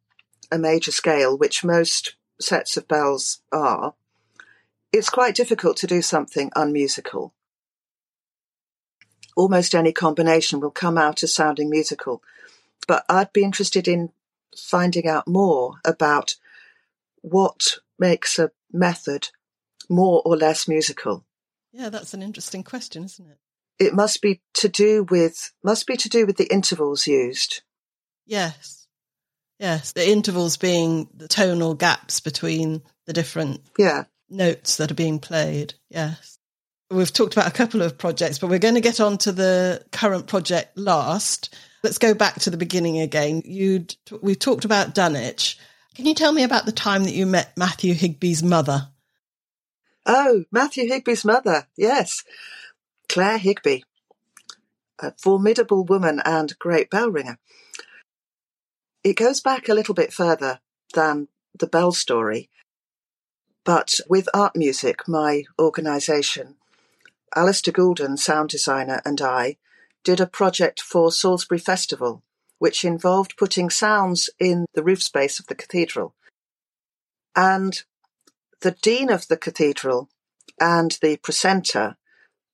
a 0.52 0.58
major 0.58 0.92
scale, 0.92 1.38
which 1.38 1.64
most 1.64 2.16
sets 2.40 2.78
of 2.78 2.88
bells 2.88 3.42
are, 3.52 3.94
it's 4.92 5.10
quite 5.10 5.36
difficult 5.36 5.78
to 5.78 5.88
do 5.88 6.02
something 6.02 6.52
unmusical. 6.56 7.34
Almost 9.36 9.76
any 9.76 9.92
combination 9.92 10.62
will 10.62 10.72
come 10.72 10.98
out 10.98 11.22
as 11.22 11.36
sounding 11.36 11.70
musical. 11.70 12.24
But 12.88 13.04
I'd 13.10 13.34
be 13.34 13.44
interested 13.44 13.88
in 13.88 14.12
finding 14.58 15.08
out 15.08 15.28
more 15.28 15.80
about 15.84 16.36
what 17.22 17.80
makes 18.00 18.40
a 18.40 18.52
method 18.72 19.30
more 19.90 20.22
or 20.26 20.38
less 20.38 20.68
musical. 20.68 21.26
Yeah, 21.72 21.90
that's 21.90 22.14
an 22.14 22.22
interesting 22.22 22.64
question, 22.64 23.04
isn't 23.04 23.30
it? 23.30 23.38
it 23.80 23.94
must 23.94 24.22
be 24.22 24.42
to 24.56 24.70
do 24.70 25.04
with 25.04 25.52
must 25.64 25.88
be 25.88 25.98
to 25.98 26.10
do 26.10 26.26
with 26.26 26.38
the 26.38 26.52
intervals 26.52 27.08
used. 27.08 27.62
Yes. 28.26 28.88
Yes, 29.60 29.94
the 29.94 30.08
intervals 30.08 30.58
being 30.58 31.08
the 31.14 31.28
tonal 31.28 31.76
gaps 31.76 32.20
between 32.20 32.82
the 33.06 33.14
different 33.14 33.62
yeah 33.78 34.06
notes 34.30 34.78
that 34.78 34.92
are 34.92 34.96
being 34.96 35.20
played. 35.20 35.76
Yes. 35.90 36.38
We've 36.92 37.12
talked 37.12 37.34
about 37.34 37.48
a 37.48 37.52
couple 37.52 37.82
of 37.82 37.98
projects, 37.98 38.38
but 38.38 38.50
we're 38.50 38.60
going 38.60 38.76
to 38.76 38.82
get 38.82 39.00
on 39.00 39.18
to 39.20 39.32
the 39.32 39.84
current 39.92 40.28
project 40.28 40.78
last. 40.78 41.56
Let's 41.84 41.98
go 41.98 42.14
back 42.14 42.40
to 42.42 42.52
the 42.52 42.58
beginning 42.58 43.00
again. 43.00 43.42
You 43.46 43.86
we've 44.22 44.40
talked 44.40 44.66
about 44.66 44.94
Dunwich. 44.94 45.58
Can 45.96 46.06
you 46.06 46.14
tell 46.14 46.32
me 46.32 46.44
about 46.44 46.66
the 46.66 46.72
time 46.72 47.06
that 47.06 47.14
you 47.14 47.26
met 47.26 47.58
Matthew 47.58 47.94
Higby's 47.94 48.44
mother? 48.44 48.90
Oh, 50.06 50.46
Matthew 50.52 50.88
Higby's 50.88 51.26
mother, 51.26 51.68
yes. 51.76 52.24
Claire 53.10 53.40
Higby, 53.40 53.84
a 55.00 55.14
formidable 55.18 55.84
woman 55.84 56.22
and 56.24 56.58
great 56.60 56.90
bell 56.90 57.10
ringer. 57.10 57.40
It 59.04 59.16
goes 59.16 59.42
back 59.42 59.68
a 59.68 59.74
little 59.74 59.96
bit 59.96 60.14
further 60.14 60.60
than 60.94 61.28
the 61.58 61.68
bell 61.68 61.92
story, 61.92 62.50
but 63.64 64.00
with 64.08 64.30
art 64.34 64.56
music, 64.56 65.08
my 65.08 65.44
organisation, 65.60 66.56
Alistair 67.36 67.74
Goulden, 67.74 68.18
sound 68.18 68.50
designer, 68.50 69.02
and 69.06 69.22
I 69.22 69.58
did 70.04 70.20
a 70.20 70.28
project 70.28 70.82
for 70.82 71.12
Salisbury 71.12 71.60
Festival, 71.60 72.24
which 72.60 72.86
involved 72.86 73.38
putting 73.38 73.70
sounds 73.70 74.30
in 74.40 74.66
the 74.74 74.84
roof 74.84 75.02
space 75.02 75.40
of 75.40 75.48
the 75.48 75.56
cathedral. 75.56 76.14
And 77.36 77.84
the 78.62 78.72
dean 78.72 79.10
of 79.10 79.28
the 79.28 79.38
cathedral 79.38 80.10
and 80.60 80.98
the 81.02 81.18
precentor 81.18 81.98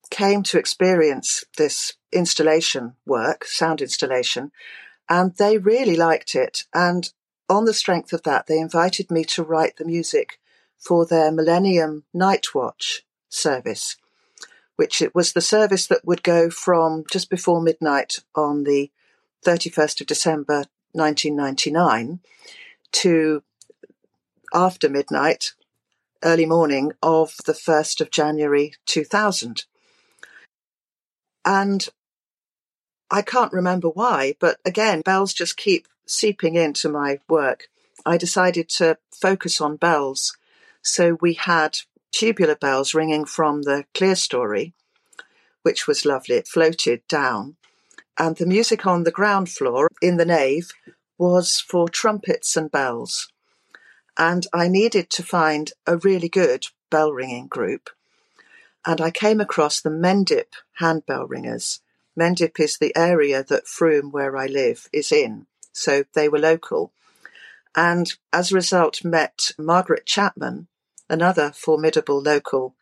came 0.10 0.44
to 0.44 0.58
experience 0.58 1.44
this 1.58 1.94
installation 2.12 2.96
work, 3.06 3.46
sound 3.46 3.82
installation, 3.82 4.52
and 5.10 5.36
they 5.38 5.58
really 5.58 5.96
liked 5.96 6.36
it. 6.36 6.66
And 6.74 7.12
on 7.50 7.66
the 7.66 7.74
strength 7.74 8.14
of 8.14 8.24
that, 8.24 8.48
they 8.48 8.60
invited 8.60 9.10
me 9.10 9.24
to 9.26 9.44
write 9.44 9.78
the 9.78 9.86
music 9.86 10.40
for 10.78 11.06
their 11.06 11.32
Millennium 11.32 12.04
Night 12.14 12.54
Watch 12.54 13.04
service, 13.30 13.98
which 14.76 15.02
it 15.02 15.16
was 15.16 15.34
the 15.34 15.42
service 15.42 15.88
that 15.88 16.06
would 16.06 16.24
go 16.24 16.50
from 16.50 17.04
just 17.12 17.30
before 17.30 17.62
midnight 17.62 18.20
on 18.36 18.64
the 18.64 18.92
31st 19.46 20.02
of 20.02 20.08
December 20.08 20.66
1999 20.94 22.20
to 22.92 23.44
after 24.54 24.90
midnight 24.90 25.54
early 26.24 26.46
morning 26.46 26.94
of 27.02 27.34
the 27.46 27.54
1st 27.54 28.02
of 28.02 28.12
January 28.12 28.74
2000. 28.86 29.66
And 31.44 31.88
I 33.10 33.22
can't 33.22 33.54
remember 33.54 33.90
why, 33.90 34.36
but 34.40 34.60
again, 34.64 35.02
bells 35.02 35.34
just 35.34 35.58
keep 35.58 35.88
seeping 36.06 36.56
into 36.56 36.90
my 36.90 37.20
work. 37.28 37.68
I 38.06 38.18
decided 38.18 38.70
to 38.70 38.98
focus 39.12 39.60
on 39.60 39.76
bells. 39.78 40.38
So 40.82 41.18
we 41.22 41.34
had 41.34 41.80
tubular 42.12 42.56
bells 42.56 42.94
ringing 42.94 43.26
from 43.26 43.64
the 43.64 43.86
clerestory, 43.94 44.74
which 45.64 45.88
was 45.88 46.06
lovely. 46.06 46.36
It 46.36 46.48
floated 46.48 47.02
down. 47.08 47.56
And 48.18 48.36
the 48.36 48.46
music 48.46 48.86
on 48.86 49.04
the 49.04 49.12
ground 49.12 49.50
floor 49.50 49.90
in 50.02 50.18
the 50.18 50.26
nave 50.26 50.72
was 51.18 51.60
for 51.60 51.90
trumpets 51.90 52.56
and 52.56 52.72
bells 52.72 53.32
and 54.18 54.46
I 54.54 54.68
needed 54.68 55.10
to 55.12 55.24
find 55.24 55.72
a 55.88 55.98
really 55.98 56.30
good 56.30 56.68
bell 56.90 57.12
ringing 57.12 57.48
group. 57.48 57.90
And 58.86 59.00
I 59.00 59.12
came 59.12 59.40
across 59.40 59.80
the 59.80 59.90
Mendip 59.90 60.54
handbell 60.74 61.28
ringers. 61.28 61.82
Mendip 62.20 62.60
is 62.60 62.78
the 62.78 62.96
area 62.96 63.44
that 63.44 63.68
Frome, 63.68 64.12
where 64.12 64.36
I 64.36 64.48
live, 64.48 64.88
is 64.92 65.12
in. 65.12 65.48
So 65.72 66.04
they 66.14 66.28
were 66.28 66.40
local. 66.40 66.92
And 67.76 68.14
as 68.34 68.52
a 68.52 68.56
result, 68.56 69.06
met 69.06 69.52
Margaret 69.58 70.06
Chapman, 70.06 70.68
another 71.10 71.52
formidable 71.52 72.22
local 72.22 72.76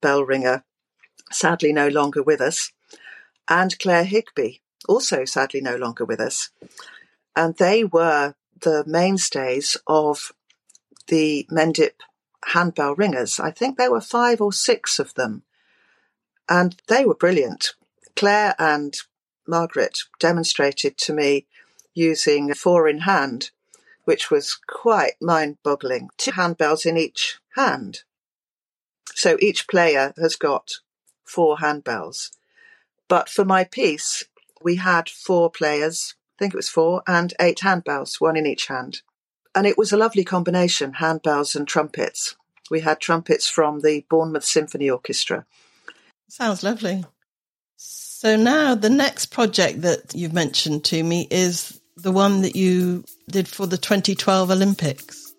bell 0.00 0.24
ringer, 0.24 0.64
sadly 1.30 1.72
no 1.72 1.88
longer 1.88 2.22
with 2.22 2.40
us, 2.40 2.72
and 3.48 3.78
Claire 3.78 4.04
Higby, 4.04 4.60
also 4.88 5.24
sadly 5.24 5.60
no 5.60 5.76
longer 5.76 6.04
with 6.04 6.20
us. 6.20 6.50
And 7.34 7.56
they 7.56 7.84
were 7.84 8.34
the 8.60 8.84
mainstays 8.86 9.76
of 9.86 10.32
the 11.08 11.46
Mendip 11.50 12.00
handbell 12.46 12.94
ringers. 12.94 13.38
I 13.40 13.50
think 13.50 13.76
there 13.76 13.90
were 13.90 14.00
five 14.00 14.40
or 14.40 14.52
six 14.52 14.98
of 14.98 15.14
them, 15.14 15.42
and 16.48 16.80
they 16.88 17.04
were 17.04 17.14
brilliant. 17.14 17.74
Claire 18.16 18.54
and 18.58 18.94
Margaret 19.46 20.00
demonstrated 20.20 20.98
to 20.98 21.12
me 21.12 21.46
using 21.94 22.52
four 22.54 22.88
in 22.88 23.00
hand, 23.00 23.50
which 24.04 24.30
was 24.30 24.58
quite 24.66 25.20
mind 25.20 25.58
boggling. 25.62 26.10
Two 26.16 26.32
handbells 26.32 26.86
in 26.86 26.96
each 26.96 27.38
hand. 27.56 28.02
So 29.14 29.36
each 29.40 29.68
player 29.68 30.12
has 30.18 30.36
got 30.36 30.78
four 31.24 31.58
handbells. 31.58 32.30
But 33.08 33.28
for 33.28 33.44
my 33.44 33.64
piece, 33.64 34.24
we 34.62 34.76
had 34.76 35.08
four 35.08 35.50
players, 35.50 36.14
I 36.36 36.38
think 36.38 36.54
it 36.54 36.56
was 36.56 36.68
four, 36.68 37.02
and 37.06 37.34
eight 37.40 37.58
handbells, 37.58 38.20
one 38.20 38.36
in 38.36 38.46
each 38.46 38.66
hand 38.66 39.02
and 39.54 39.66
it 39.66 39.78
was 39.78 39.92
a 39.92 39.96
lovely 39.96 40.24
combination 40.24 40.94
handbells 40.94 41.54
and 41.54 41.66
trumpets. 41.66 42.36
We 42.70 42.80
had 42.80 43.00
trumpets 43.00 43.48
from 43.48 43.80
the 43.80 44.04
Bournemouth 44.08 44.44
Symphony 44.44 44.88
Orchestra. 44.88 45.44
Sounds 46.28 46.62
lovely. 46.62 47.04
So 47.76 48.36
now 48.36 48.74
the 48.74 48.88
next 48.88 49.26
project 49.26 49.82
that 49.82 50.14
you've 50.14 50.32
mentioned 50.32 50.84
to 50.84 51.02
me 51.02 51.26
is 51.30 51.80
the 51.96 52.12
one 52.12 52.42
that 52.42 52.56
you 52.56 53.04
did 53.28 53.48
for 53.48 53.66
the 53.66 53.76
2012 53.76 54.50
Olympics. 54.50 55.34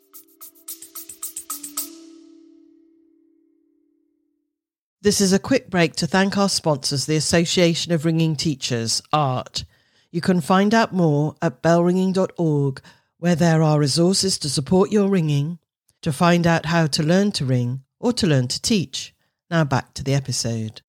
This 5.01 5.19
is 5.19 5.33
a 5.33 5.39
quick 5.39 5.69
break 5.69 5.95
to 5.97 6.07
thank 6.07 6.37
our 6.37 6.47
sponsors, 6.47 7.05
the 7.05 7.17
Association 7.17 7.91
of 7.91 8.05
Ringing 8.05 8.35
Teachers, 8.35 9.01
ART. 9.11 9.65
You 10.11 10.21
can 10.21 10.39
find 10.39 10.73
out 10.73 10.93
more 10.93 11.35
at 11.41 11.61
bellringing.org 11.61 12.81
where 13.23 13.35
there 13.35 13.63
are 13.63 13.79
resources 13.79 14.37
to 14.37 14.49
support 14.49 14.91
your 14.91 15.07
ringing, 15.07 15.57
to 16.01 16.11
find 16.11 16.45
out 16.45 16.65
how 16.65 16.85
to 16.85 17.01
learn 17.01 17.31
to 17.31 17.45
ring, 17.45 17.81
or 17.97 18.11
to 18.11 18.27
learn 18.27 18.49
to 18.49 18.61
teach. 18.61 19.15
Now 19.49 19.63
back 19.63 19.93
to 19.93 20.03
the 20.03 20.13
episode. 20.13 20.81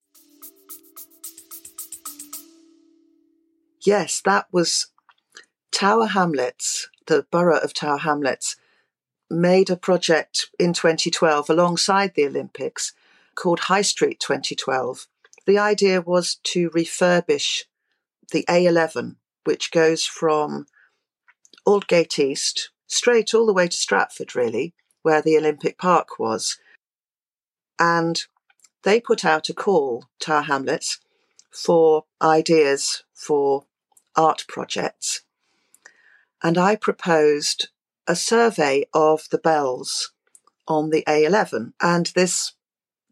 Yes, 3.87 4.21
that 4.25 4.47
was 4.51 4.89
Tower 5.71 6.09
Hamlets, 6.09 6.89
the 7.07 7.25
borough 7.31 7.59
of 7.59 7.73
Tower 7.73 7.99
Hamlets, 7.99 8.57
made 9.31 9.71
a 9.71 9.77
project 9.77 10.51
in 10.59 10.73
2012 10.73 11.49
alongside 11.49 12.17
the 12.17 12.27
Olympics 12.27 12.95
called 13.37 13.61
High 13.61 13.83
Street 13.83 14.19
2012. 14.19 15.07
The 15.47 15.59
idea 15.59 16.01
was 16.01 16.35
to 16.43 16.71
refurbish 16.71 17.63
the 18.33 18.45
A11, 18.49 19.19
which 19.45 19.71
goes 19.71 20.05
from 20.05 20.67
Aldgate 21.67 22.19
East, 22.19 22.71
straight 22.87 23.35
all 23.35 23.47
the 23.47 23.53
way 23.53 23.69
to 23.69 23.77
Stratford, 23.77 24.35
really, 24.35 24.75
where 25.03 25.23
the 25.23 25.37
Olympic 25.37 25.79
Park 25.79 26.19
was. 26.19 26.59
And 27.79 28.23
they 28.83 29.01
put 29.01 29.25
out 29.25 29.49
a 29.49 29.55
call, 29.55 30.07
Tower 30.21 30.43
Hamlets, 30.43 30.99
for 31.51 32.05
ideas 32.21 33.05
for 33.15 33.65
art 34.17 34.45
projects. 34.49 35.23
And 36.43 36.59
I 36.59 36.77
proposed 36.77 37.69
a 38.07 38.15
survey 38.15 38.87
of 38.93 39.29
the 39.31 39.39
bells 39.39 40.13
on 40.69 40.91
the 40.91 41.05
A11, 41.07 41.73
and 41.81 42.07
this 42.15 42.53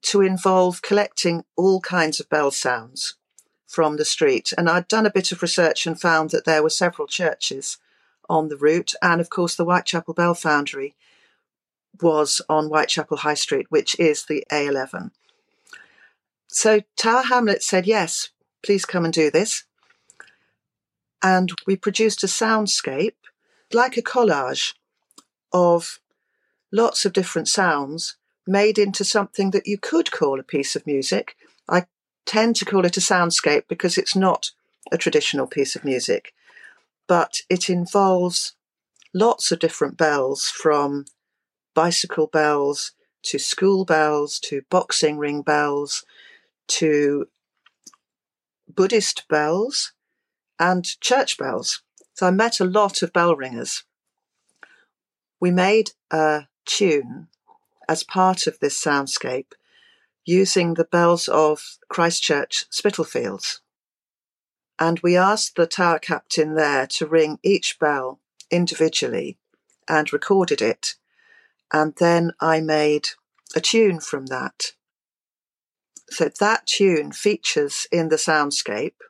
to 0.02 0.21
involve 0.21 0.82
collecting 0.82 1.44
all 1.56 1.80
kinds 1.80 2.21
of 2.21 2.28
bell 2.28 2.50
sounds 2.50 3.14
from 3.66 3.97
the 3.97 4.04
street. 4.04 4.52
And 4.59 4.68
I'd 4.68 4.88
done 4.88 5.06
a 5.06 5.12
bit 5.12 5.32
of 5.32 5.42
research 5.42 5.87
and 5.87 5.99
found 5.99 6.30
that 6.30 6.44
there 6.44 6.62
were 6.62 6.71
several 6.71 7.06
churches 7.06 7.78
on 8.33 8.49
the 8.49 8.57
route. 8.57 8.95
And 9.03 9.21
of 9.21 9.29
course, 9.29 9.55
the 9.55 9.65
Whitechapel 9.65 10.15
Bell 10.15 10.35
Foundry 10.35 10.95
was 12.01 12.41
on 12.49 12.69
Whitechapel 12.69 13.19
High 13.19 13.35
Street, 13.35 13.67
which 13.69 13.95
is 14.01 14.25
the 14.25 14.43
A11. 14.51 15.11
So 16.49 16.81
Tower 16.97 17.25
Hamlet 17.25 17.62
said, 17.62 17.87
yes, 17.87 18.31
please 18.65 18.87
come 18.87 19.05
and 19.05 19.12
do 19.12 19.31
this. 19.31 19.65
And 21.23 21.53
we 21.67 21.77
produced 21.77 22.25
a 22.25 22.27
soundscape, 22.27 23.15
like 23.73 23.99
a 23.99 24.03
collage 24.03 24.73
of 25.53 26.01
lots 26.73 27.05
of 27.05 27.12
different 27.12 27.49
sounds 27.49 28.17
made 28.47 28.79
into 28.79 29.05
something 29.05 29.51
that 29.51 29.67
you 29.67 29.77
could 29.77 30.11
call 30.11 30.41
a 30.41 30.43
piece 30.43 30.75
of 30.75 30.87
music. 30.87 31.37
I 31.69 31.85
tend 32.25 32.57
to 32.57 32.65
call 32.65 32.87
it 32.87 32.97
a 32.97 33.01
soundscape 33.01 33.65
because 33.69 33.99
it's 33.99 34.17
not 34.17 34.53
a 34.91 34.97
traditional 34.97 35.47
piece 35.47 35.77
of 35.77 35.85
music 35.85 36.33
but 37.06 37.40
it 37.49 37.68
involves 37.68 38.54
lots 39.14 39.52
of 39.52 39.59
different 39.59 39.97
bells 39.97 40.47
from 40.49 41.04
bicycle 41.75 42.26
bells 42.26 42.92
to 43.23 43.38
school 43.38 43.85
bells 43.85 44.38
to 44.40 44.62
boxing 44.71 45.18
ring 45.18 45.42
bells 45.42 46.04
to 46.66 47.26
Buddhist 48.68 49.28
bells 49.28 49.92
and 50.59 51.00
church 51.00 51.38
bells. 51.38 51.82
So 52.14 52.26
I 52.26 52.30
met 52.30 52.61
a 52.61 52.64
lot 52.64 53.02
of 53.02 53.12
bell 53.12 53.37
ringers. 53.37 53.85
We 55.40 55.50
made 55.50 55.90
a 56.11 56.47
tune 56.64 57.28
as 57.88 58.04
part 58.04 58.47
of 58.47 58.59
this 58.61 58.82
soundscape 58.82 59.52
using 60.25 60.75
the 60.75 60.85
bells 60.85 61.28
of 61.28 61.78
Christchurch 61.88 62.66
Spitalfields. 62.71 63.61
And 64.79 65.00
we 65.00 65.17
asked 65.17 65.57
the 65.57 65.67
tower 65.67 65.99
captain 65.99 66.55
there 66.55 66.87
to 66.88 67.07
ring 67.07 67.38
each 67.43 67.79
bell 67.79 68.21
individually 68.50 69.38
and 69.88 70.12
recorded 70.12 70.61
it. 70.61 70.95
And 71.73 71.95
then 71.97 72.33
I 72.41 72.61
made 72.61 73.09
a 73.55 73.61
tune 73.61 74.00
from 74.00 74.26
that. 74.26 74.73
So 76.11 76.31
that 76.41 76.67
tune 76.67 77.12
features 77.12 77.87
in 77.91 78.09
the 78.09 78.17
soundscape, 78.17 79.00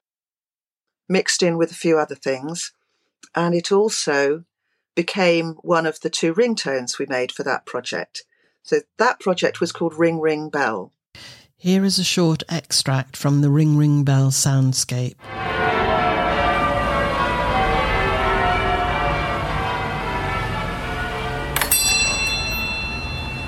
mixed 1.08 1.42
in 1.42 1.58
with 1.58 1.70
a 1.70 1.76
few 1.76 1.98
other 1.98 2.14
things. 2.14 2.72
And 3.34 3.54
it 3.54 3.72
also 3.72 4.44
became 4.94 5.54
one 5.62 5.86
of 5.86 6.00
the 6.00 6.10
two 6.10 6.34
ringtones 6.34 6.98
we 6.98 7.06
made 7.06 7.32
for 7.32 7.42
that 7.44 7.66
project. 7.66 8.24
So 8.62 8.80
that 8.98 9.20
project 9.20 9.60
was 9.60 9.72
called 9.72 9.94
Ring 9.94 10.20
Ring 10.20 10.48
Bell. 10.48 10.92
Here 11.62 11.84
is 11.84 11.96
a 12.00 12.02
short 12.02 12.42
extract 12.48 13.16
from 13.16 13.40
the 13.40 13.48
Ring 13.48 13.76
Ring 13.76 14.02
Bell 14.02 14.32
soundscape. 14.32 15.14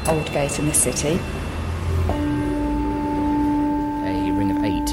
Aldgate 0.06 0.61
in 0.61 0.68
the 0.68 0.75
city. 0.75 1.18
A 4.06 4.30
ring 4.30 4.52
of 4.52 4.62
eight. 4.62 4.90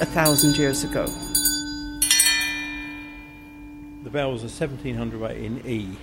A 0.00 0.06
thousand 0.06 0.56
years 0.56 0.84
ago. 0.84 1.04
The 4.04 4.10
bells 4.10 4.40
are 4.40 4.48
1700 4.48 5.20
weight 5.20 5.36
in 5.36 5.60
E. 5.66 5.98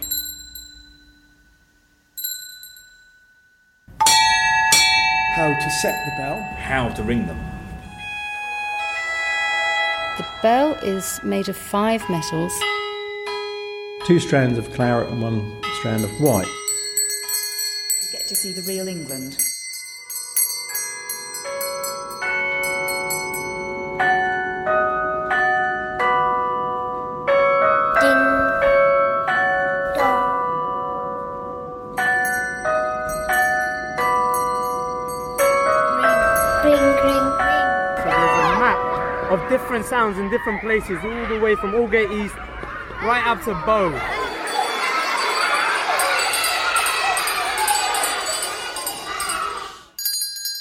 How 5.35 5.49
to 5.49 5.69
set 5.81 6.05
the 6.05 6.11
bell. 6.15 6.41
How 6.55 6.87
to 6.87 7.03
ring 7.03 7.27
them. 7.27 7.37
The 10.17 10.25
bell 10.41 10.75
is 10.75 11.19
made 11.23 11.49
of 11.49 11.57
five 11.57 12.01
metals. 12.09 12.53
Two 14.05 14.21
strands 14.21 14.57
of 14.57 14.71
claret 14.71 15.09
and 15.09 15.21
one 15.21 15.61
strand 15.79 16.05
of 16.05 16.11
white. 16.21 16.47
You 16.47 18.11
get 18.13 18.27
to 18.27 18.35
see 18.35 18.53
the 18.53 18.61
real 18.61 18.87
England. 18.87 19.37
Of 40.05 40.13
different 40.13 40.33
in 40.33 40.37
different 40.37 40.61
places, 40.61 41.03
all 41.03 41.27
the 41.27 41.39
way 41.39 41.55
from 41.55 41.73
Aldgate 41.73 42.11
East 42.11 42.35
right 43.03 43.25
up 43.25 43.41
to 43.43 43.53
Bow. 43.65 43.89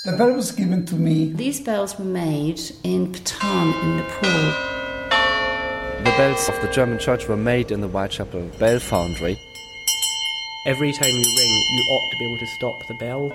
The 0.05 0.17
bell 0.17 0.35
was 0.35 0.53
given 0.53 0.87
to 0.87 0.95
me. 0.95 1.33
These 1.33 1.61
bells 1.61 1.99
were 1.99 2.05
made 2.05 2.61
in 2.85 3.13
Patan 3.13 3.75
in 3.83 3.97
Nepal. 3.97 4.53
The 5.99 6.15
bells 6.17 6.49
of 6.49 6.61
the 6.61 6.69
German 6.73 6.99
church 6.99 7.29
were 7.29 7.37
made 7.37 7.71
in 7.71 7.81
the 7.81 7.89
Whitechapel 7.89 8.51
Bell 8.59 8.79
Foundry. 8.79 9.39
Every 10.67 10.93
time 10.93 11.11
you 11.11 11.37
ring, 11.37 11.65
you 11.71 11.85
ought 11.91 12.11
to 12.11 12.17
be 12.19 12.25
able 12.25 12.39
to 12.39 12.47
stop 12.47 12.87
the 12.87 12.95
bell. 12.95 13.33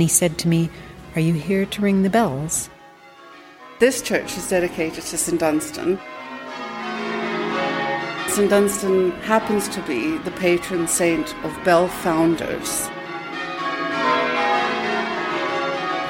And 0.00 0.08
he 0.08 0.14
said 0.14 0.38
to 0.38 0.48
me, 0.48 0.70
Are 1.14 1.20
you 1.20 1.34
here 1.34 1.66
to 1.66 1.82
ring 1.82 2.02
the 2.02 2.08
bells? 2.08 2.70
This 3.80 4.00
church 4.00 4.38
is 4.38 4.48
dedicated 4.48 5.04
to 5.04 5.18
St 5.18 5.38
Dunstan. 5.38 5.98
St 8.30 8.48
Dunstan 8.48 9.10
happens 9.20 9.68
to 9.68 9.82
be 9.82 10.16
the 10.16 10.30
patron 10.30 10.88
saint 10.88 11.34
of 11.44 11.54
bell 11.64 11.86
founders. 11.86 12.86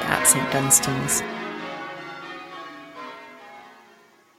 At 0.07 0.23
St 0.23 0.49
Dunstan's. 0.53 1.21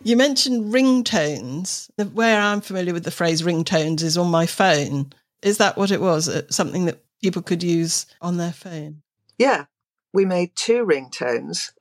You 0.03 0.17
mentioned 0.17 0.73
ringtones. 0.73 1.91
The- 1.99 2.07
Where 2.07 2.41
I'm 2.41 2.63
familiar 2.63 2.95
with 2.95 3.05
the 3.05 3.11
phrase 3.11 3.43
ringtones 3.43 4.03
is 4.03 4.17
on 4.17 4.31
my 4.31 4.47
phone. 4.47 5.13
Is 5.43 5.59
that 5.59 5.77
what 5.77 5.91
it 5.91 6.01
was? 6.01 6.27
Uh, 6.27 6.41
Something 6.49 6.87
that 6.87 7.05
people 7.21 7.43
could 7.43 7.63
use 7.63 8.07
on 8.23 8.39
their 8.39 8.53
phone? 8.53 9.02
Yeah, 9.43 9.65
we 10.13 10.25
made 10.25 10.55
two 10.55 10.87
ringtones. 10.87 11.73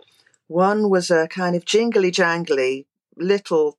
One 0.48 0.90
was 0.90 1.12
a 1.12 1.28
kind 1.28 1.56
of 1.56 1.64
jingly 1.64 2.12
jangly 2.12 2.88
little, 3.16 3.78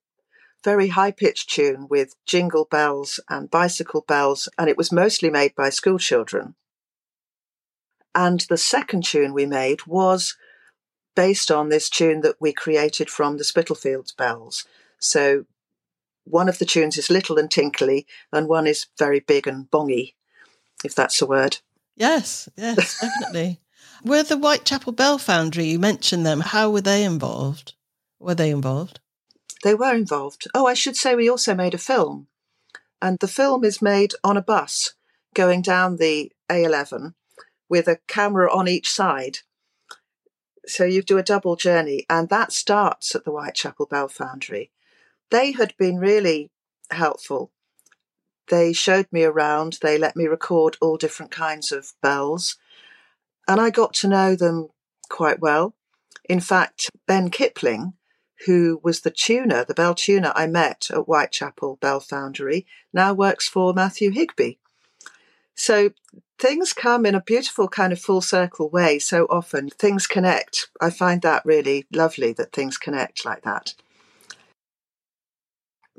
very 0.63 0.87
high 0.87 1.11
pitched 1.11 1.49
tune 1.49 1.87
with 1.89 2.15
jingle 2.25 2.63
bells 2.63 3.19
and 3.29 3.51
bicycle 3.51 4.05
bells, 4.07 4.47
and 4.57 4.69
it 4.69 4.77
was 4.77 4.93
mostly 4.93 5.29
made 5.29 5.53
by 5.53 5.69
school 5.69 5.99
children. 5.99 6.55
And 8.15 8.45
the 8.49 8.55
second 8.55 9.03
tune 9.03 9.33
we 9.33 9.45
made 9.45 9.85
was 9.85 10.37
based 11.13 11.51
on 11.51 11.67
this 11.67 11.89
tune 11.89 12.21
that 12.21 12.37
we 12.39 12.53
created 12.53 13.09
from 13.09 13.35
the 13.35 13.43
Spitalfields 13.43 14.13
bells. 14.13 14.65
So 14.97 15.43
one 16.23 16.47
of 16.47 16.57
the 16.57 16.65
tunes 16.65 16.97
is 16.97 17.09
little 17.09 17.37
and 17.37 17.51
tinkly, 17.51 18.07
and 18.31 18.47
one 18.47 18.65
is 18.65 18.87
very 18.97 19.19
big 19.19 19.45
and 19.45 19.69
bongy, 19.69 20.13
if 20.85 20.95
that's 20.95 21.21
a 21.21 21.25
word. 21.25 21.57
Yes, 21.97 22.47
yes, 22.55 23.01
definitely. 23.01 23.59
Were 24.03 24.23
the 24.23 24.35
Whitechapel 24.35 24.91
Bell 24.91 25.17
Foundry, 25.17 25.63
you 25.63 25.79
mentioned 25.79 26.25
them, 26.25 26.41
how 26.41 26.69
were 26.69 26.81
they 26.81 27.05
involved? 27.05 27.73
Were 28.19 28.35
they 28.35 28.49
involved? 28.49 28.99
They 29.63 29.73
were 29.73 29.95
involved. 29.95 30.45
Oh, 30.53 30.65
I 30.65 30.73
should 30.73 30.97
say 30.97 31.15
we 31.15 31.29
also 31.29 31.55
made 31.55 31.73
a 31.73 31.77
film. 31.77 32.27
And 33.01 33.17
the 33.19 33.29
film 33.29 33.63
is 33.63 33.81
made 33.81 34.13
on 34.21 34.35
a 34.35 34.41
bus 34.41 34.93
going 35.33 35.61
down 35.61 35.95
the 35.95 36.33
A11 36.49 37.13
with 37.69 37.87
a 37.87 37.99
camera 38.07 38.53
on 38.53 38.67
each 38.67 38.91
side. 38.91 39.39
So 40.65 40.83
you 40.83 41.01
do 41.01 41.17
a 41.17 41.23
double 41.23 41.55
journey, 41.55 42.05
and 42.09 42.27
that 42.27 42.51
starts 42.51 43.15
at 43.15 43.23
the 43.23 43.31
Whitechapel 43.31 43.85
Bell 43.85 44.09
Foundry. 44.09 44.69
They 45.31 45.53
had 45.53 45.75
been 45.77 45.97
really 45.97 46.51
helpful. 46.91 47.51
They 48.49 48.73
showed 48.73 49.07
me 49.13 49.23
around, 49.23 49.79
they 49.81 49.97
let 49.97 50.17
me 50.17 50.25
record 50.25 50.75
all 50.81 50.97
different 50.97 51.31
kinds 51.31 51.71
of 51.71 51.93
bells, 52.01 52.57
and 53.47 53.59
I 53.59 53.69
got 53.69 53.93
to 53.95 54.07
know 54.07 54.35
them 54.35 54.69
quite 55.09 55.39
well. 55.39 55.75
In 56.25 56.39
fact, 56.39 56.89
Ben 57.07 57.29
Kipling, 57.29 57.93
who 58.45 58.79
was 58.83 59.01
the 59.01 59.11
tuner, 59.11 59.63
the 59.63 59.73
bell 59.73 59.95
tuner 59.95 60.31
I 60.35 60.47
met 60.47 60.87
at 60.91 61.03
Whitechapel 61.03 61.77
Bell 61.81 61.99
Foundry, 61.99 62.65
now 62.93 63.13
works 63.13 63.47
for 63.47 63.73
Matthew 63.73 64.11
Higby. 64.11 64.59
So 65.55 65.91
things 66.39 66.73
come 66.73 67.05
in 67.05 67.15
a 67.15 67.21
beautiful 67.21 67.67
kind 67.67 67.93
of 67.93 67.99
full 67.99 68.21
circle 68.21 68.69
way 68.69 68.99
so 68.99 69.25
often. 69.29 69.69
Things 69.69 70.07
connect. 70.07 70.69
I 70.81 70.89
find 70.89 71.21
that 71.21 71.45
really 71.45 71.85
lovely 71.91 72.33
that 72.33 72.51
things 72.51 72.77
connect 72.77 73.25
like 73.25 73.43
that. 73.43 73.73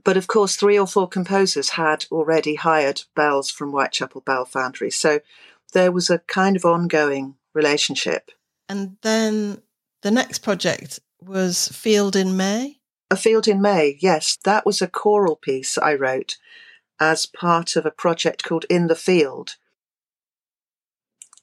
But 0.02 0.16
of 0.18 0.26
course, 0.26 0.57
three 0.57 0.78
or 0.78 0.87
four 0.87 1.09
composers 1.09 1.70
had 1.70 2.04
already 2.12 2.57
hired 2.57 3.02
bells 3.16 3.50
from 3.50 3.70
Whitechapel 3.70 4.20
Bell 4.20 4.44
Foundry. 4.44 4.90
So 4.90 5.20
there 5.74 5.92
was 5.92 6.08
a 6.08 6.20
kind 6.20 6.56
of 6.56 6.64
ongoing 6.64 7.34
relationship. 7.52 8.30
And 8.68 8.96
then 9.02 9.60
the 10.02 10.10
next 10.10 10.38
project 10.38 11.00
was 11.20 11.68
Field 11.68 12.16
in 12.16 12.37
May. 12.37 12.78
A 13.10 13.16
Field 13.16 13.46
in 13.46 13.60
May, 13.60 13.98
yes, 14.00 14.38
that 14.44 14.64
was 14.64 14.80
a 14.80 14.88
choral 14.88 15.37
piece 15.37 15.76
I 15.76 15.94
wrote 15.94 16.37
as 16.98 17.26
part 17.26 17.76
of 17.76 17.84
a 17.84 17.90
project 17.90 18.44
called 18.44 18.64
In 18.70 18.87
the 18.87 18.94
Field. 18.94 19.56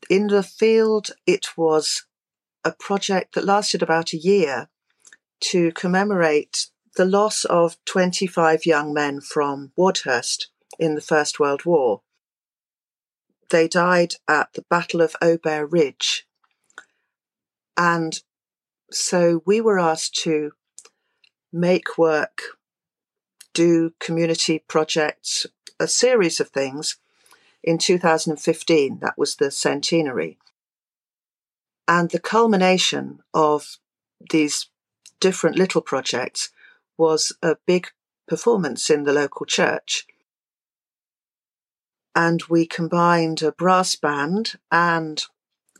In 0.10 0.28
the 0.28 0.44
Field, 0.44 1.12
it 1.28 1.56
was 1.56 2.06
a 2.64 2.72
project 2.72 3.36
that 3.36 3.46
lasted 3.46 3.84
about 3.84 4.14
a 4.14 4.18
year 4.18 4.70
to 5.42 5.72
commemorate 5.74 6.68
the 6.96 7.06
loss 7.06 7.46
of 7.46 7.78
25 7.86 8.66
young 8.66 8.94
men 8.94 9.22
from 9.22 9.72
Wadhurst 9.78 10.48
in 10.80 10.96
the 10.96 11.02
First 11.02 11.40
World 11.40 11.66
War. 11.66 12.02
They 13.52 13.68
died 13.68 14.16
at 14.30 14.54
the 14.54 14.64
Battle 14.70 15.02
of 15.02 15.16
Aubers 15.22 15.70
Ridge. 15.70 16.26
And 17.78 18.22
so 18.90 19.44
we 19.46 19.60
were 19.60 19.78
asked 19.78 20.16
to 20.24 20.54
make 21.52 21.98
work, 21.98 22.42
do 23.54 23.94
community 24.00 24.64
projects, 24.68 25.46
a 25.80 25.88
series 25.88 26.40
of 26.40 26.50
things 26.50 26.98
in 27.62 27.78
2015. 27.78 29.00
That 29.02 29.18
was 29.18 29.36
the 29.36 29.52
centenary. 29.52 30.38
And 31.88 32.10
the 32.10 32.20
culmination 32.20 33.20
of 33.34 33.78
these 34.32 34.70
different 35.20 35.58
little 35.58 35.82
projects 35.82 36.52
was 36.98 37.34
a 37.44 37.58
big 37.68 37.88
performance 38.28 38.90
in 38.90 39.04
the 39.04 39.12
local 39.12 39.46
church. 39.46 40.08
And 42.16 42.44
we 42.50 42.66
combined 42.66 43.42
a 43.42 43.52
brass 43.52 43.96
band 43.96 44.54
and 44.72 45.24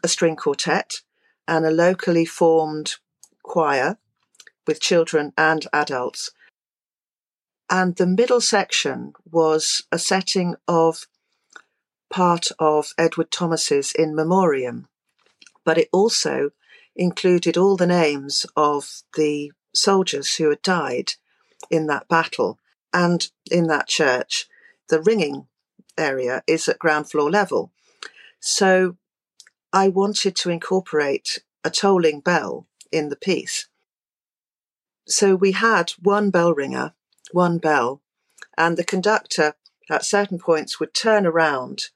a 0.04 0.08
string 0.08 0.36
quartet 0.36 1.02
and 1.48 1.66
a 1.66 1.72
locally 1.72 2.26
formed 2.26 2.96
choir 3.44 3.98
with 4.66 4.80
children 4.80 5.34
and 5.38 5.68
adults. 5.74 6.32
And 7.70 7.96
the 7.96 8.08
middle 8.08 8.42
section 8.42 9.14
was 9.30 9.84
a 9.92 10.00
setting 10.00 10.56
of 10.68 11.08
part 12.10 12.48
of 12.60 12.94
Edward 12.98 13.32
Thomas's 13.32 13.94
In 13.94 14.16
Memoriam, 14.16 14.88
but 15.64 15.78
it 15.78 15.90
also 15.92 16.52
included 16.96 17.58
all 17.58 17.78
the 17.78 17.88
names 17.88 18.46
of 18.56 19.04
the 19.16 19.52
soldiers 19.74 20.36
who 20.36 20.50
had 20.50 20.62
died 20.62 21.14
in 21.70 21.88
that 21.88 22.08
battle 22.10 22.60
and 22.94 23.30
in 23.50 23.68
that 23.68 23.88
church. 23.88 24.48
The 24.90 25.02
ringing 25.02 25.48
area 25.98 26.44
is 26.48 26.68
at 26.68 26.80
ground 26.80 27.10
floor 27.10 27.30
level. 27.30 27.72
So 28.40 28.98
I 29.74 29.88
wanted 29.88 30.36
to 30.38 30.50
incorporate 30.50 31.40
a 31.64 31.70
tolling 31.70 32.20
bell 32.20 32.68
in 32.92 33.10
the 33.10 33.16
piece. 33.16 33.68
So 35.08 35.36
we 35.36 35.54
had 35.54 35.92
one 36.02 36.30
bell 36.30 36.54
ringer, 36.54 36.94
one 37.32 37.58
bell, 37.58 38.02
and 38.58 38.78
the 38.78 38.84
conductor 38.84 39.56
at 39.90 40.06
certain 40.06 40.40
points 40.40 40.80
would 40.80 40.94
turn 40.94 41.26
around 41.26 41.90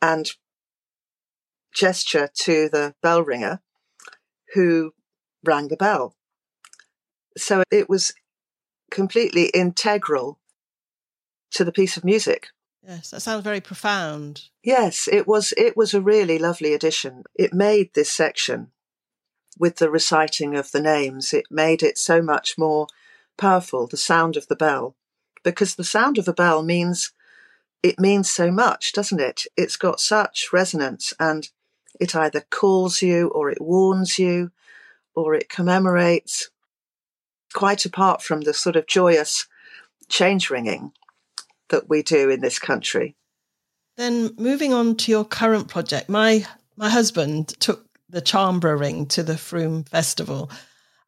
and 0.00 0.32
gesture 1.72 2.28
to 2.34 2.68
the 2.68 2.94
bell 3.02 3.22
ringer 3.22 3.60
who 4.54 4.92
rang 5.44 5.68
the 5.68 5.76
bell. 5.76 6.14
So 7.36 7.62
it 7.70 7.88
was 7.88 8.12
completely 8.90 9.46
integral 9.54 10.38
to 11.52 11.64
the 11.64 11.72
piece 11.72 11.96
of 11.96 12.04
music. 12.04 12.48
Yes, 12.86 13.10
that 13.10 13.20
sounds 13.20 13.44
very 13.44 13.60
profound. 13.60 14.48
Yes, 14.62 15.08
it 15.10 15.28
was 15.28 15.54
it 15.56 15.76
was 15.76 15.94
a 15.94 16.00
really 16.00 16.38
lovely 16.38 16.74
addition. 16.74 17.24
It 17.34 17.54
made 17.54 17.94
this 17.94 18.12
section 18.12 18.72
with 19.58 19.76
the 19.76 19.90
reciting 19.90 20.56
of 20.56 20.72
the 20.72 20.80
names, 20.80 21.32
it 21.32 21.46
made 21.50 21.82
it 21.82 21.98
so 21.98 22.22
much 22.22 22.58
more 22.58 22.86
powerful, 23.36 23.86
the 23.86 23.96
sound 23.96 24.36
of 24.36 24.48
the 24.48 24.56
bell. 24.56 24.96
Because 25.44 25.74
the 25.74 25.84
sound 25.84 26.18
of 26.18 26.26
a 26.26 26.32
bell 26.32 26.62
means 26.62 27.12
it 27.82 27.98
means 27.98 28.30
so 28.30 28.50
much, 28.50 28.92
doesn't 28.92 29.20
it? 29.20 29.42
It's 29.56 29.76
got 29.76 30.00
such 30.00 30.48
resonance 30.52 31.12
and 31.18 31.48
it 32.00 32.14
either 32.16 32.44
calls 32.50 33.02
you 33.02 33.28
or 33.28 33.50
it 33.50 33.60
warns 33.60 34.18
you 34.18 34.50
or 35.14 35.34
it 35.34 35.48
commemorates, 35.48 36.50
quite 37.52 37.84
apart 37.84 38.22
from 38.22 38.42
the 38.42 38.54
sort 38.54 38.76
of 38.76 38.86
joyous 38.86 39.46
change 40.08 40.48
ringing 40.48 40.92
that 41.72 41.88
we 41.88 42.02
do 42.02 42.30
in 42.30 42.40
this 42.40 42.60
country. 42.60 43.16
Then 43.96 44.30
moving 44.38 44.72
on 44.72 44.96
to 44.98 45.10
your 45.10 45.24
current 45.24 45.68
project, 45.68 46.08
my 46.08 46.46
my 46.76 46.88
husband 46.88 47.48
took 47.60 47.86
the 48.08 48.22
Charmborough 48.22 48.78
Ring 48.78 49.06
to 49.06 49.22
the 49.22 49.36
Frome 49.36 49.84
Festival 49.84 50.50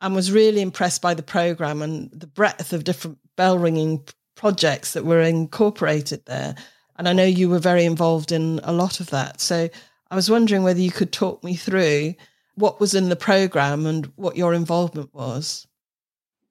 and 0.01 0.15
was 0.15 0.33
really 0.33 0.61
impressed 0.61 1.01
by 1.01 1.15
the 1.15 1.23
program 1.23 1.81
and 1.81 2.11
the 2.11 2.27
breadth 2.27 2.73
of 2.73 2.85
different 2.85 3.19
bell 3.37 3.59
ringing 3.59 4.05
projects 4.35 4.93
that 4.93 5.05
were 5.05 5.21
incorporated 5.21 6.27
there. 6.27 6.57
And 6.97 7.09
I 7.09 7.13
know 7.13 7.25
you 7.25 7.49
were 7.49 7.59
very 7.59 7.85
involved 7.85 8.33
in 8.33 8.61
a 8.65 8.73
lot 8.73 9.01
of 9.01 9.11
that. 9.11 9.41
So 9.41 9.69
I 10.11 10.15
was 10.15 10.31
wondering 10.31 10.63
whether 10.63 10.81
you 10.81 10.91
could 10.91 11.13
talk 11.13 11.43
me 11.43 11.57
through 11.57 12.15
what 12.57 12.81
was 12.81 12.95
in 12.95 13.09
the 13.09 13.17
program 13.17 13.87
and 13.87 14.07
what 14.17 14.37
your 14.37 14.55
involvement 14.55 15.13
was. 15.15 15.67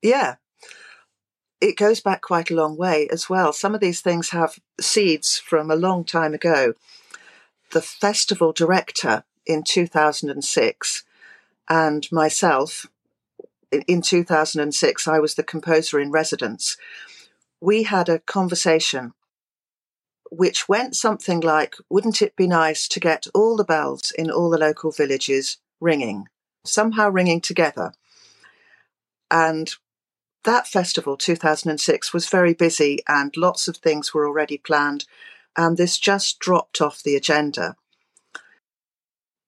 Yeah. 0.01 0.35
It 1.63 1.77
goes 1.77 2.01
back 2.01 2.21
quite 2.21 2.51
a 2.51 2.55
long 2.55 2.75
way 2.75 3.07
as 3.09 3.29
well. 3.29 3.53
Some 3.53 3.73
of 3.73 3.79
these 3.79 4.01
things 4.01 4.31
have 4.31 4.59
seeds 4.81 5.37
from 5.37 5.71
a 5.71 5.77
long 5.77 6.03
time 6.03 6.33
ago. 6.33 6.73
The 7.71 7.81
festival 7.81 8.51
director 8.51 9.23
in 9.45 9.63
2006 9.63 11.03
and 11.69 12.11
myself 12.11 12.87
in 13.87 14.01
2006 14.01 15.07
I 15.07 15.19
was 15.19 15.35
the 15.35 15.43
composer 15.43 16.01
in 16.01 16.11
residence. 16.11 16.75
We 17.61 17.83
had 17.83 18.09
a 18.09 18.19
conversation 18.19 19.13
which 20.29 20.67
went 20.67 20.97
something 20.97 21.39
like, 21.39 21.75
wouldn't 21.89 22.21
it 22.21 22.35
be 22.35 22.45
nice 22.45 22.89
to 22.89 22.99
get 22.99 23.25
all 23.33 23.55
the 23.55 23.63
bells 23.63 24.11
in 24.11 24.29
all 24.29 24.49
the 24.49 24.57
local 24.57 24.91
villages 24.91 25.59
ringing, 25.79 26.27
somehow 26.65 27.07
ringing 27.07 27.39
together? 27.39 27.93
And 29.31 29.73
that 30.43 30.67
festival, 30.67 31.17
2006, 31.17 32.13
was 32.13 32.27
very 32.27 32.53
busy 32.53 32.99
and 33.07 33.35
lots 33.37 33.67
of 33.67 33.77
things 33.77 34.13
were 34.13 34.27
already 34.27 34.57
planned. 34.57 35.05
And 35.55 35.77
this 35.77 35.97
just 35.97 36.39
dropped 36.39 36.81
off 36.81 37.03
the 37.03 37.15
agenda. 37.15 37.75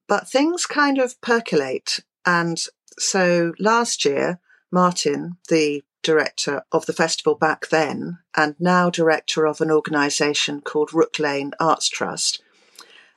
But 0.07 0.29
things 0.29 0.65
kind 0.65 0.99
of 0.99 1.19
percolate. 1.21 1.99
And 2.25 2.63
so 2.97 3.53
last 3.59 4.05
year, 4.05 4.39
Martin, 4.71 5.37
the 5.49 5.83
director 6.03 6.63
of 6.71 6.85
the 6.85 6.93
festival 6.93 7.35
back 7.35 7.69
then, 7.69 8.19
and 8.37 8.55
now 8.59 8.89
director 8.89 9.45
of 9.45 9.59
an 9.59 9.71
organisation 9.71 10.61
called 10.61 10.93
Rook 10.93 11.17
Lane 11.17 11.51
Arts 11.59 11.89
Trust, 11.89 12.41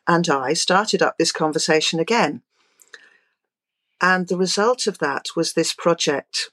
and 0.06 0.26
I 0.28 0.54
started 0.54 1.02
up 1.02 1.18
this 1.18 1.30
conversation 1.30 2.00
again. 2.00 2.42
And 4.00 4.28
the 4.28 4.38
result 4.38 4.86
of 4.86 4.98
that 5.00 5.26
was 5.36 5.52
this 5.52 5.74
project, 5.74 6.50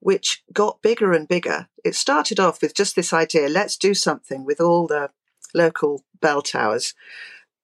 which 0.00 0.42
got 0.52 0.82
bigger 0.82 1.12
and 1.12 1.26
bigger. 1.26 1.68
It 1.84 1.94
started 1.94 2.38
off 2.38 2.62
with 2.62 2.74
just 2.74 2.96
this 2.96 3.12
idea 3.12 3.48
let's 3.48 3.76
do 3.76 3.94
something 3.94 4.44
with 4.44 4.60
all 4.60 4.86
the 4.86 5.10
local 5.54 6.04
bell 6.20 6.42
towers. 6.42 6.94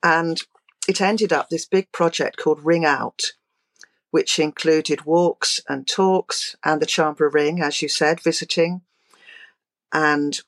And 0.03 0.43
it 0.89 1.01
ended 1.01 1.33
up 1.33 1.49
this 1.49 1.67
big 1.67 1.93
project 1.93 2.37
called 2.37 2.65
Ring 2.65 2.85
Out, 2.85 3.33
which 4.11 4.39
included 4.39 5.05
walks 5.05 5.61
and 5.69 5.87
talks 5.87 6.57
and 6.65 6.81
the 6.81 6.87
Charmborough 6.87 7.33
Ring, 7.33 7.61
as 7.61 7.83
you 7.83 7.89
said, 7.89 8.21
visiting, 8.21 8.83
and 9.93 10.41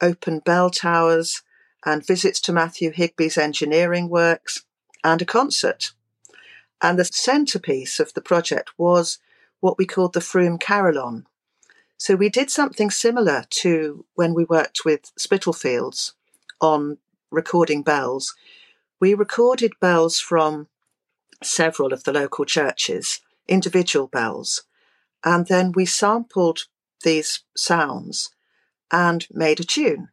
open 0.00 0.40
bell 0.40 0.70
towers 0.70 1.42
and 1.84 2.06
visits 2.06 2.40
to 2.40 2.52
Matthew 2.52 2.92
Higby's 2.92 3.38
engineering 3.38 4.08
works 4.08 4.64
and 5.04 5.22
a 5.22 5.24
concert. 5.24 5.92
And 6.82 6.98
the 6.98 7.04
centrepiece 7.04 8.00
of 8.00 8.14
the 8.14 8.22
project 8.22 8.70
was 8.78 9.18
what 9.60 9.78
we 9.78 9.86
called 9.86 10.12
the 10.12 10.20
Frome 10.20 10.58
Carillon. 10.58 11.26
So 11.96 12.16
we 12.16 12.28
did 12.28 12.50
something 12.50 12.90
similar 12.90 13.44
to 13.50 14.04
when 14.14 14.34
we 14.34 14.44
worked 14.44 14.84
with 14.84 15.12
Spitalfields 15.18 16.14
on 16.60 16.98
recording 17.30 17.82
bells. 17.82 18.34
We 19.00 19.14
recorded 19.14 19.72
bells 19.80 20.18
from 20.18 20.68
several 21.42 21.92
of 21.92 22.04
the 22.04 22.12
local 22.12 22.44
churches, 22.44 23.20
individual 23.48 24.06
bells, 24.06 24.62
and 25.24 25.46
then 25.46 25.72
we 25.72 25.84
sampled 25.86 26.64
these 27.02 27.42
sounds 27.56 28.30
and 28.90 29.26
made 29.30 29.60
a 29.60 29.64
tune. 29.64 30.08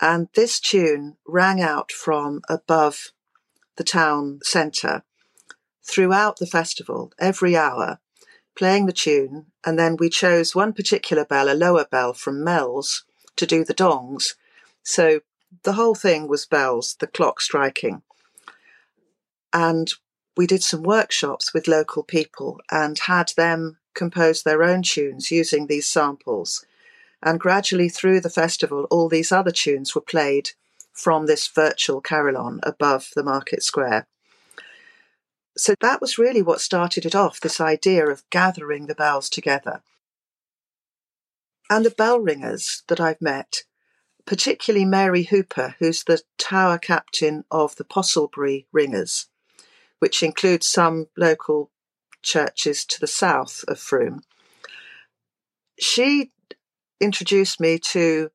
And 0.00 0.28
this 0.34 0.60
tune 0.60 1.16
rang 1.26 1.60
out 1.60 1.90
from 1.90 2.42
above 2.48 3.12
the 3.76 3.84
town 3.84 4.40
centre 4.42 5.02
throughout 5.82 6.38
the 6.38 6.46
festival 6.46 7.12
every 7.18 7.56
hour, 7.56 8.00
playing 8.56 8.86
the 8.86 8.92
tune. 8.92 9.46
And 9.64 9.78
then 9.78 9.96
we 9.96 10.08
chose 10.08 10.54
one 10.54 10.72
particular 10.72 11.24
bell, 11.24 11.48
a 11.48 11.54
lower 11.54 11.84
bell 11.84 12.12
from 12.12 12.42
Mells, 12.42 13.04
to 13.36 13.46
do 13.46 13.64
the 13.64 13.74
dongs. 13.74 14.34
So 14.82 15.20
the 15.62 15.74
whole 15.74 15.94
thing 15.94 16.28
was 16.28 16.46
bells, 16.46 16.96
the 16.98 17.06
clock 17.06 17.40
striking. 17.40 18.02
And 19.52 19.92
we 20.36 20.46
did 20.46 20.62
some 20.62 20.82
workshops 20.82 21.54
with 21.54 21.68
local 21.68 22.02
people 22.02 22.60
and 22.70 22.98
had 22.98 23.32
them 23.36 23.78
compose 23.94 24.42
their 24.42 24.62
own 24.62 24.82
tunes 24.82 25.30
using 25.30 25.66
these 25.66 25.86
samples. 25.86 26.64
And 27.22 27.40
gradually 27.40 27.88
through 27.88 28.20
the 28.20 28.30
festival, 28.30 28.86
all 28.90 29.08
these 29.08 29.32
other 29.32 29.50
tunes 29.50 29.94
were 29.94 30.02
played 30.02 30.50
from 30.92 31.26
this 31.26 31.48
virtual 31.48 32.00
carillon 32.00 32.60
above 32.62 33.10
the 33.14 33.24
market 33.24 33.62
square. 33.62 34.06
So 35.56 35.74
that 35.80 36.00
was 36.00 36.18
really 36.18 36.42
what 36.42 36.60
started 36.60 37.06
it 37.06 37.14
off 37.14 37.40
this 37.40 37.60
idea 37.60 38.06
of 38.06 38.28
gathering 38.30 38.86
the 38.86 38.94
bells 38.94 39.30
together. 39.30 39.82
And 41.70 41.84
the 41.84 41.90
bell 41.90 42.20
ringers 42.20 42.82
that 42.88 43.00
I've 43.00 43.20
met, 43.22 43.62
particularly 44.26 44.84
Mary 44.84 45.24
Hooper, 45.24 45.74
who's 45.78 46.04
the 46.04 46.20
tower 46.38 46.78
captain 46.78 47.44
of 47.50 47.76
the 47.76 47.84
Postlebury 47.84 48.66
Ringers, 48.70 49.28
which 49.98 50.22
includes 50.22 50.68
some 50.68 51.06
local 51.16 51.70
churches 52.22 52.84
to 52.84 53.00
the 53.00 53.06
south 53.06 53.64
of 53.66 53.78
Frome. 53.78 54.22
She 55.80 56.32
introduced 57.00 57.60
me 57.60 57.78
to 57.78 58.30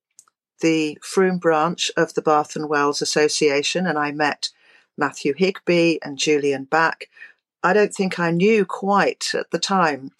the 0.61 0.97
Frome 1.01 1.39
branch 1.39 1.91
of 1.95 2.13
the 2.13 2.21
Bath 2.21 2.55
and 2.55 2.67
Wells 2.67 3.01
Association, 3.01 3.85
and 3.85 3.97
I 3.97 4.11
met 4.11 4.49
Matthew 5.01 5.33
Higby 5.35 5.99
and 6.01 6.17
Julian 6.17 6.63
Back 6.63 7.09
I 7.63 7.73
don't 7.73 7.93
think 7.93 8.19
I 8.19 8.31
knew 8.31 8.65
quite 8.65 9.31
at 9.33 9.51
the 9.51 9.59
time 9.59 10.11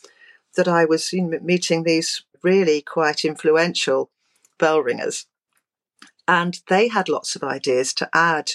that 0.55 0.67
I 0.67 0.85
was 0.85 1.11
meeting 1.13 1.83
these 1.83 2.23
really 2.43 2.81
quite 2.81 3.25
influential 3.25 4.11
bell 4.59 4.81
ringers. 4.81 5.25
And 6.27 6.59
they 6.69 6.87
had 6.87 7.09
lots 7.09 7.35
of 7.35 7.43
ideas 7.43 7.93
to 7.95 8.09
add 8.13 8.51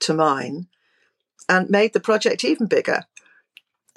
to 0.00 0.14
mine 0.14 0.68
and 1.48 1.68
made 1.68 1.92
the 1.92 2.00
project 2.00 2.44
even 2.44 2.66
bigger. 2.66 3.04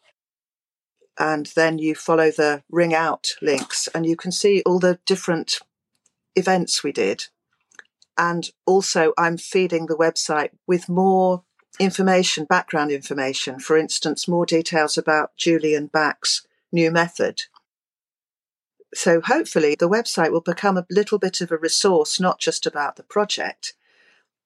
and 1.20 1.46
then 1.56 1.78
you 1.78 1.94
follow 1.94 2.30
the 2.30 2.62
ring 2.70 2.94
out 2.94 3.28
links 3.42 3.88
and 3.94 4.06
you 4.06 4.16
can 4.16 4.30
see 4.30 4.62
all 4.64 4.78
the 4.78 4.98
different 5.04 5.58
events 6.36 6.84
we 6.84 6.92
did. 6.92 7.24
And 8.18 8.50
also, 8.66 9.12
I'm 9.16 9.36
feeding 9.36 9.86
the 9.86 9.96
website 9.96 10.50
with 10.66 10.88
more 10.88 11.44
information, 11.78 12.44
background 12.44 12.90
information. 12.90 13.60
For 13.60 13.78
instance, 13.78 14.26
more 14.26 14.44
details 14.44 14.98
about 14.98 15.36
Julian 15.36 15.86
Back's 15.86 16.44
new 16.72 16.90
method. 16.90 17.42
So, 18.92 19.20
hopefully, 19.20 19.76
the 19.78 19.88
website 19.88 20.32
will 20.32 20.40
become 20.40 20.76
a 20.76 20.86
little 20.90 21.18
bit 21.18 21.40
of 21.40 21.52
a 21.52 21.56
resource, 21.56 22.18
not 22.18 22.40
just 22.40 22.66
about 22.66 22.96
the 22.96 23.04
project, 23.04 23.74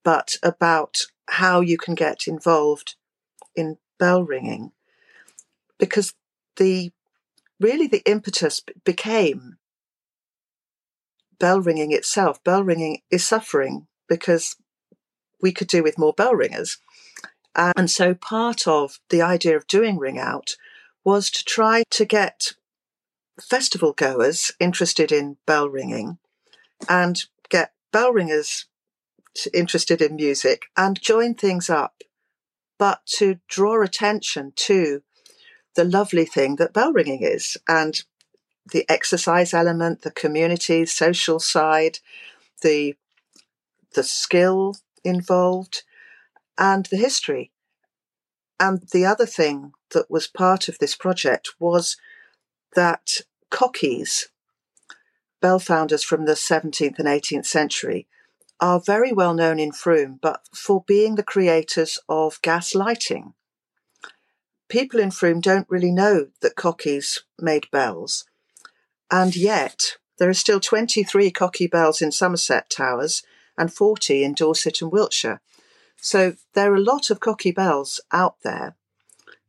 but 0.04 0.36
about 0.42 0.98
how 1.28 1.60
you 1.60 1.78
can 1.78 1.94
get 1.94 2.26
involved 2.26 2.96
in 3.56 3.78
bell 3.98 4.22
ringing. 4.22 4.72
Because 5.78 6.12
the 6.56 6.92
really 7.58 7.86
the 7.86 8.02
impetus 8.04 8.60
became 8.84 9.56
bell 11.42 11.60
ringing 11.60 11.90
itself. 11.90 12.42
Bell 12.44 12.62
ringing 12.62 13.02
is 13.10 13.26
suffering 13.26 13.88
because 14.08 14.54
we 15.42 15.50
could 15.50 15.66
do 15.66 15.82
with 15.82 15.98
more 15.98 16.12
bell 16.12 16.36
ringers. 16.36 16.78
And 17.56 17.90
so 17.90 18.14
part 18.14 18.68
of 18.68 19.00
the 19.10 19.22
idea 19.22 19.56
of 19.56 19.66
doing 19.66 19.98
Ring 19.98 20.20
Out 20.20 20.50
was 21.04 21.30
to 21.32 21.44
try 21.44 21.82
to 21.90 22.04
get 22.04 22.52
festival 23.40 23.92
goers 23.92 24.52
interested 24.60 25.10
in 25.10 25.36
bell 25.44 25.68
ringing 25.68 26.18
and 26.88 27.24
get 27.50 27.72
bell 27.92 28.12
ringers 28.12 28.66
interested 29.52 30.00
in 30.00 30.14
music 30.14 30.66
and 30.76 31.02
join 31.02 31.34
things 31.34 31.68
up, 31.68 32.02
but 32.78 33.04
to 33.16 33.40
draw 33.48 33.82
attention 33.82 34.52
to 34.54 35.02
the 35.74 35.84
lovely 35.84 36.24
thing 36.24 36.54
that 36.56 36.72
bell 36.72 36.92
ringing 36.92 37.24
is 37.24 37.56
and 37.66 38.04
the 38.70 38.88
exercise 38.88 39.52
element, 39.52 40.02
the 40.02 40.10
community, 40.10 40.86
social 40.86 41.40
side, 41.40 41.98
the 42.62 42.94
the 43.94 44.02
skill 44.02 44.76
involved, 45.04 45.82
and 46.56 46.86
the 46.86 46.96
history. 46.96 47.52
And 48.58 48.88
the 48.92 49.04
other 49.04 49.26
thing 49.26 49.72
that 49.90 50.10
was 50.10 50.26
part 50.26 50.68
of 50.68 50.78
this 50.78 50.94
project 50.94 51.50
was 51.58 51.96
that 52.74 53.20
Cockeys, 53.50 54.28
bell 55.40 55.58
founders 55.58 56.02
from 56.02 56.24
the 56.24 56.32
17th 56.32 56.98
and 56.98 57.08
18th 57.08 57.46
century, 57.46 58.06
are 58.60 58.80
very 58.80 59.12
well 59.12 59.34
known 59.34 59.58
in 59.58 59.72
Frome, 59.72 60.20
but 60.22 60.46
for 60.54 60.84
being 60.86 61.16
the 61.16 61.24
creators 61.24 61.98
of 62.08 62.40
gas 62.42 62.74
lighting. 62.74 63.34
People 64.68 65.00
in 65.00 65.10
Frome 65.10 65.40
don't 65.40 65.68
really 65.68 65.90
know 65.90 66.28
that 66.40 66.54
Cockeys 66.54 67.24
made 67.38 67.70
bells, 67.72 68.24
and 69.12 69.36
yet, 69.36 69.98
there 70.18 70.30
are 70.30 70.34
still 70.34 70.58
23 70.58 71.30
Cockey 71.30 71.66
bells 71.66 72.00
in 72.00 72.10
Somerset 72.10 72.70
Towers 72.70 73.22
and 73.58 73.70
40 73.70 74.24
in 74.24 74.32
Dorset 74.32 74.80
and 74.80 74.90
Wiltshire. 74.90 75.42
So 75.98 76.34
there 76.54 76.72
are 76.72 76.76
a 76.76 76.80
lot 76.80 77.10
of 77.10 77.20
Cockey 77.20 77.52
bells 77.52 78.00
out 78.10 78.36
there. 78.42 78.74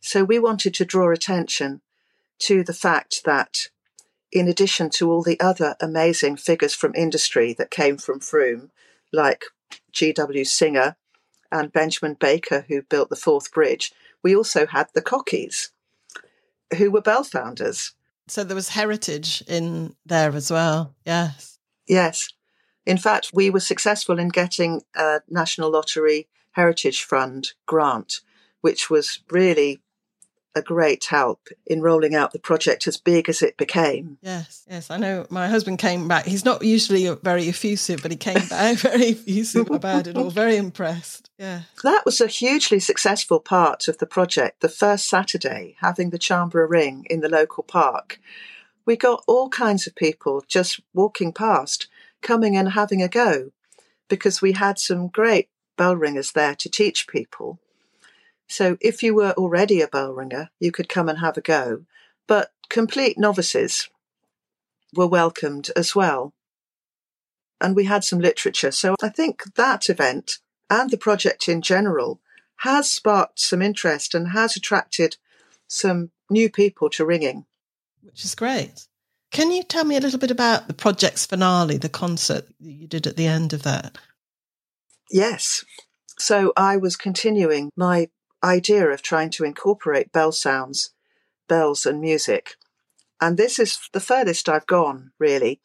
So 0.02 0.26
we 0.26 0.38
wanted 0.38 0.74
to 0.74 0.86
draw 0.86 1.12
attention 1.12 1.80
to 2.40 2.62
the 2.62 2.74
fact 2.74 3.24
that, 3.24 3.70
in 4.34 4.50
addition 4.50 4.90
to 4.92 5.10
all 5.10 5.24
the 5.24 5.40
other 5.40 5.78
amazing 5.80 6.36
figures 6.36 6.76
from 6.76 6.94
industry 6.94 7.54
that 7.54 7.72
came 7.72 7.98
from 7.98 8.20
Frome, 8.20 8.70
like 9.14 9.46
G.W. 9.94 10.44
Singer 10.44 10.98
and 11.54 11.72
Benjamin 11.72 12.16
Baker, 12.16 12.66
who 12.68 12.82
built 12.82 13.10
the 13.10 13.16
Forth 13.16 13.54
Bridge, 13.54 13.94
we 14.22 14.36
also 14.36 14.66
had 14.66 14.88
the 14.94 15.02
Cockeys, 15.02 15.72
who 16.78 16.92
were 16.92 17.02
bell 17.02 17.24
founders. 17.24 17.94
So 18.28 18.44
there 18.44 18.56
was 18.56 18.70
heritage 18.70 19.44
in 19.48 19.96
there 20.06 20.34
as 20.34 20.52
well. 20.52 20.96
Yes. 21.06 21.60
Yes. 21.88 22.30
In 22.86 22.98
fact, 22.98 23.32
we 23.34 23.50
were 23.50 23.60
successful 23.60 24.20
in 24.20 24.30
getting 24.30 24.82
a 24.96 25.22
National 25.30 25.72
Lottery 25.72 26.28
Heritage 26.52 27.04
Fund 27.04 27.52
grant, 27.66 28.22
which 28.62 28.90
was 28.90 29.20
really 29.30 29.82
a 30.56 30.62
great 30.62 31.06
help 31.06 31.50
in 31.66 31.82
rolling 31.82 32.14
out 32.14 32.32
the 32.32 32.40
project 32.40 32.88
as 32.88 32.98
big 32.98 33.28
as 33.28 33.42
it 33.42 33.58
became. 33.58 34.18
Yes, 34.22 34.66
yes. 34.70 34.92
I 34.92 34.98
know 34.98 35.26
my 35.30 35.48
husband 35.48 35.80
came 35.80 36.08
back. 36.08 36.26
He's 36.26 36.46
not 36.46 36.64
usually 36.64 37.10
very 37.24 37.50
effusive, 37.50 38.02
but 38.02 38.12
he 38.12 38.18
came 38.18 38.46
back 38.48 38.78
very 38.78 39.10
effusive 39.10 39.70
about 39.72 40.08
it 40.08 40.16
all, 40.16 40.30
very 40.30 40.58
impressed. 40.58 41.30
Yeah. 41.38 41.62
That 41.84 42.04
was 42.06 42.22
a 42.22 42.28
hugely 42.28 42.80
successful 42.80 43.40
part 43.40 43.88
of 43.88 43.98
the 43.98 44.06
project. 44.06 44.62
The 44.62 44.70
first 44.70 45.10
Saturday, 45.10 45.76
having 45.82 46.12
the 46.12 46.20
Charmborough 46.20 46.70
Ring 46.70 47.06
in 47.10 47.22
the 47.22 47.30
local 47.30 47.64
park, 47.64 48.20
we 48.86 48.96
got 48.96 49.24
all 49.28 49.50
kinds 49.50 49.88
of 49.88 49.96
people 49.96 50.44
just 50.48 50.80
walking 50.94 51.34
past, 51.34 51.88
coming 52.22 52.56
and 52.56 52.70
having 52.70 53.02
a 53.02 53.08
go, 53.08 53.52
because 54.08 54.42
we 54.42 54.52
had 54.54 54.78
some 54.78 55.08
great 55.08 55.50
bell 55.78 55.96
ringers 55.96 56.34
there 56.34 56.56
to 56.56 56.70
teach 56.70 57.08
people 57.08 57.60
so 58.48 58.78
if 58.82 59.02
you 59.02 59.16
were 59.16 59.32
already 59.32 59.82
a 59.82 59.88
bell 59.88 60.14
ringer, 60.14 60.50
you 60.60 60.72
could 60.72 60.90
come 60.90 61.10
and 61.10 61.20
have 61.20 61.38
a 61.38 61.42
go. 61.42 61.86
But 62.28 62.52
complete 62.70 63.18
novices 63.18 63.90
were 64.94 65.08
welcomed 65.08 65.70
as 65.76 65.96
well. 65.96 66.34
And 67.60 67.76
we 67.76 67.86
had 67.86 68.04
some 68.04 68.20
literature. 68.20 68.72
So 68.72 68.96
I 69.02 69.10
think 69.10 69.56
that 69.56 69.90
event 69.90 70.40
and 70.70 70.92
the 70.92 70.98
project 70.98 71.48
in 71.48 71.62
general 71.62 72.20
has 72.58 72.90
sparked 72.90 73.40
some 73.40 73.62
interest 73.62 74.14
and 74.14 74.30
has 74.30 74.56
attracted 74.56 75.18
some 75.68 76.12
new 76.30 76.50
people 76.50 76.90
to 76.92 77.06
ringing. 77.06 77.46
Which 78.02 78.26
is 78.26 78.36
great. 78.36 78.88
Can 79.32 79.52
you 79.52 79.64
tell 79.64 79.84
me 79.84 79.98
a 79.98 80.00
little 80.00 80.20
bit 80.20 80.32
about 80.32 80.68
the 80.68 80.74
project's 80.74 81.26
finale, 81.26 81.78
the 81.78 81.90
concert 81.90 82.48
that 82.60 82.72
you 82.72 82.88
did 82.88 83.08
at 83.08 83.16
the 83.16 83.26
end 83.26 83.54
of 83.54 83.64
that? 83.64 83.98
Yes. 85.10 85.66
So 86.20 86.54
I 86.56 86.78
was 86.78 86.96
continuing 86.96 87.72
my 87.76 88.10
idea 88.44 88.88
of 88.90 89.02
trying 89.02 89.30
to 89.32 89.46
incorporate 89.46 90.12
bell 90.12 90.32
sounds, 90.32 90.92
bells 91.48 91.86
and 91.86 92.02
music. 92.02 92.56
And 93.22 93.38
this 93.38 93.58
is 93.58 93.80
the 93.94 94.00
furthest 94.00 94.50
I've 94.50 94.68
gone, 94.68 95.12
really. 95.18 95.62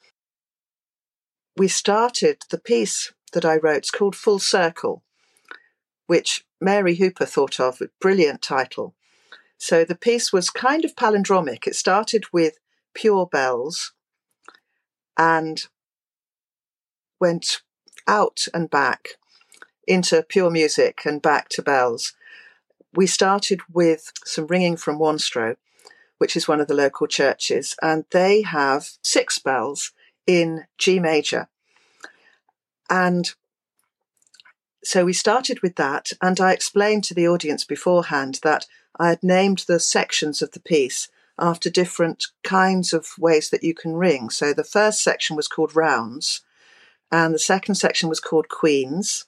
We 1.56 1.68
started 1.68 2.44
the 2.50 2.58
piece 2.58 3.12
that 3.32 3.44
I 3.44 3.56
wrote, 3.56 3.78
it's 3.78 3.90
called 3.90 4.14
Full 4.14 4.38
Circle, 4.38 5.02
which 6.06 6.44
Mary 6.60 6.96
Hooper 6.96 7.26
thought 7.26 7.58
of, 7.58 7.80
a 7.80 7.88
brilliant 8.00 8.42
title. 8.42 8.94
So 9.58 9.84
the 9.84 9.96
piece 9.96 10.32
was 10.32 10.50
kind 10.50 10.84
of 10.84 10.94
palindromic. 10.94 11.66
It 11.66 11.74
started 11.74 12.24
with 12.32 12.58
pure 12.94 13.26
bells 13.26 13.92
and 15.16 15.64
went 17.20 17.62
out 18.06 18.46
and 18.54 18.70
back 18.70 19.08
into 19.86 20.22
pure 20.22 20.50
music 20.50 21.00
and 21.04 21.20
back 21.20 21.48
to 21.48 21.62
bells 21.62 22.14
we 22.94 23.06
started 23.06 23.60
with 23.72 24.12
some 24.24 24.46
ringing 24.46 24.76
from 24.76 24.98
Wanstrow, 24.98 25.56
which 26.18 26.36
is 26.36 26.48
one 26.48 26.60
of 26.60 26.68
the 26.68 26.74
local 26.74 27.06
churches, 27.06 27.76
and 27.82 28.04
they 28.10 28.42
have 28.42 28.88
six 29.02 29.38
bells 29.38 29.92
in 30.26 30.64
G 30.78 30.98
major. 30.98 31.48
And 32.90 33.32
so 34.82 35.04
we 35.04 35.12
started 35.12 35.60
with 35.62 35.76
that, 35.76 36.12
and 36.22 36.40
I 36.40 36.52
explained 36.52 37.04
to 37.04 37.14
the 37.14 37.28
audience 37.28 37.64
beforehand 37.64 38.40
that 38.42 38.66
I 38.98 39.10
had 39.10 39.22
named 39.22 39.64
the 39.68 39.80
sections 39.80 40.40
of 40.42 40.52
the 40.52 40.60
piece 40.60 41.08
after 41.38 41.70
different 41.70 42.24
kinds 42.42 42.92
of 42.92 43.06
ways 43.18 43.50
that 43.50 43.62
you 43.62 43.74
can 43.74 43.94
ring. 43.94 44.30
So 44.30 44.52
the 44.52 44.64
first 44.64 45.02
section 45.02 45.36
was 45.36 45.46
called 45.46 45.76
rounds, 45.76 46.42
and 47.12 47.34
the 47.34 47.38
second 47.38 47.76
section 47.76 48.08
was 48.08 48.20
called 48.20 48.48
queens, 48.48 49.24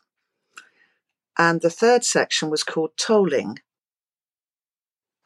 and 1.38 1.60
the 1.60 1.70
third 1.70 2.04
section 2.04 2.50
was 2.50 2.62
called 2.62 2.90
tolling. 2.96 3.58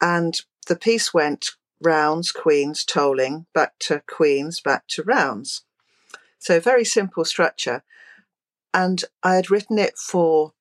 And 0.01 0.39
the 0.67 0.75
piece 0.75 1.13
went 1.13 1.51
rounds, 1.81 2.31
queens, 2.31 2.83
tolling, 2.83 3.45
back 3.53 3.73
to 3.79 4.01
queens, 4.07 4.61
back 4.61 4.87
to 4.89 5.03
rounds. 5.03 5.63
So 6.39 6.59
very 6.59 6.85
simple 6.85 7.25
structure. 7.25 7.83
And 8.73 9.03
I 9.23 9.35
had 9.35 9.49
written 9.49 9.79
it 9.79 9.97
for 9.97 10.53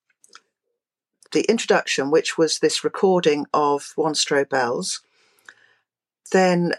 the 1.33 1.43
introduction, 1.43 2.11
which 2.11 2.39
was 2.39 2.59
this 2.59 2.85
recording 2.85 3.47
of 3.53 3.93
Wanstrow 3.97 4.49
bells. 4.49 5.03
Then 6.33 6.75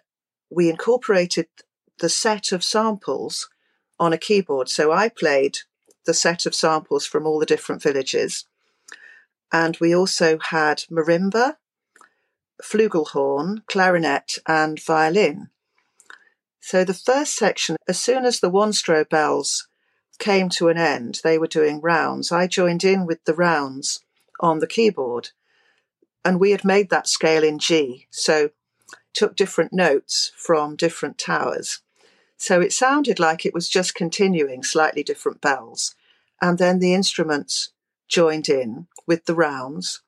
we 0.50 0.70
incorporated 0.70 1.48
the 2.00 2.10
set 2.10 2.52
of 2.52 2.64
samples 2.64 3.50
on 4.00 4.14
a 4.14 4.18
keyboard. 4.18 4.70
So 4.70 4.92
I 4.92 5.10
played 5.10 5.60
the 6.06 6.14
set 6.14 6.46
of 6.46 6.56
samples 6.56 7.06
from 7.06 7.26
all 7.26 7.40
the 7.40 7.46
different 7.46 7.82
villages. 7.82 8.46
And 9.52 9.78
we 9.78 9.96
also 9.96 10.40
had 10.40 10.84
marimba, 10.92 11.58
flugelhorn, 12.62 13.66
clarinet, 13.68 14.38
and 14.48 14.82
violin. 14.82 15.50
So 16.60 16.84
the 16.84 16.94
first 16.94 17.36
section, 17.36 17.76
as 17.88 18.00
soon 18.00 18.26
as 18.26 18.40
the 18.40 18.50
Wanstrow 18.50 19.08
bells 19.08 19.68
came 20.18 20.50
to 20.50 20.70
an 20.70 20.78
end, 20.78 21.22
they 21.24 21.38
were 21.38 21.48
doing 21.48 21.80
rounds. 21.80 22.32
I 22.32 22.48
joined 22.48 22.84
in 22.84 23.06
with 23.06 23.24
the 23.26 23.36
rounds 23.36 24.00
on 24.40 24.60
the 24.60 24.68
keyboard. 24.68 25.30
And 26.24 26.40
we 26.40 26.52
had 26.52 26.66
made 26.66 26.90
that 26.90 27.08
scale 27.08 27.44
in 27.44 27.60
G. 27.60 28.08
So 28.10 28.50
took 29.14 29.36
different 29.36 29.74
notes 29.74 30.32
from 30.36 30.76
different 30.76 31.18
towers. 31.18 31.82
So 32.38 32.62
it 32.62 32.74
sounded 32.74 33.20
like 33.20 33.46
it 33.46 33.54
was 33.54 33.70
just 33.70 33.96
continuing 33.96 34.64
slightly 34.64 35.04
different 35.04 35.42
bells. 35.42 35.96
And 36.42 36.58
then 36.58 36.80
the 36.80 36.94
instruments 36.94 37.70
joined 38.08 38.50
in 38.50 38.88
with 39.08 39.26
the 39.26 39.36
rounds. 39.36 40.02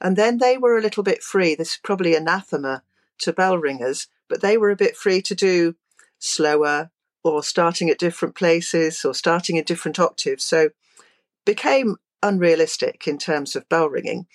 And 0.00 0.16
then 0.16 0.38
they 0.38 0.56
were 0.56 0.78
a 0.78 0.82
little 0.82 1.02
bit 1.02 1.22
free. 1.22 1.54
This 1.54 1.72
is 1.72 1.80
probably 1.82 2.14
anathema 2.14 2.82
to 3.18 3.32
bell 3.32 3.58
ringers, 3.58 4.06
but 4.28 4.40
they 4.40 4.56
were 4.56 4.70
a 4.70 4.76
bit 4.76 4.96
free 4.96 5.20
to 5.22 5.34
do 5.34 5.74
slower 6.18 6.90
or 7.24 7.42
starting 7.42 7.90
at 7.90 7.98
different 7.98 8.34
places 8.34 9.04
or 9.04 9.14
starting 9.14 9.56
in 9.56 9.64
different 9.64 9.98
octaves. 9.98 10.44
So 10.44 10.70
became 11.44 11.96
unrealistic 12.22 13.06
in 13.06 13.18
terms 13.18 13.56
of 13.56 13.68
bell 13.68 13.88
ringing. 13.88 14.26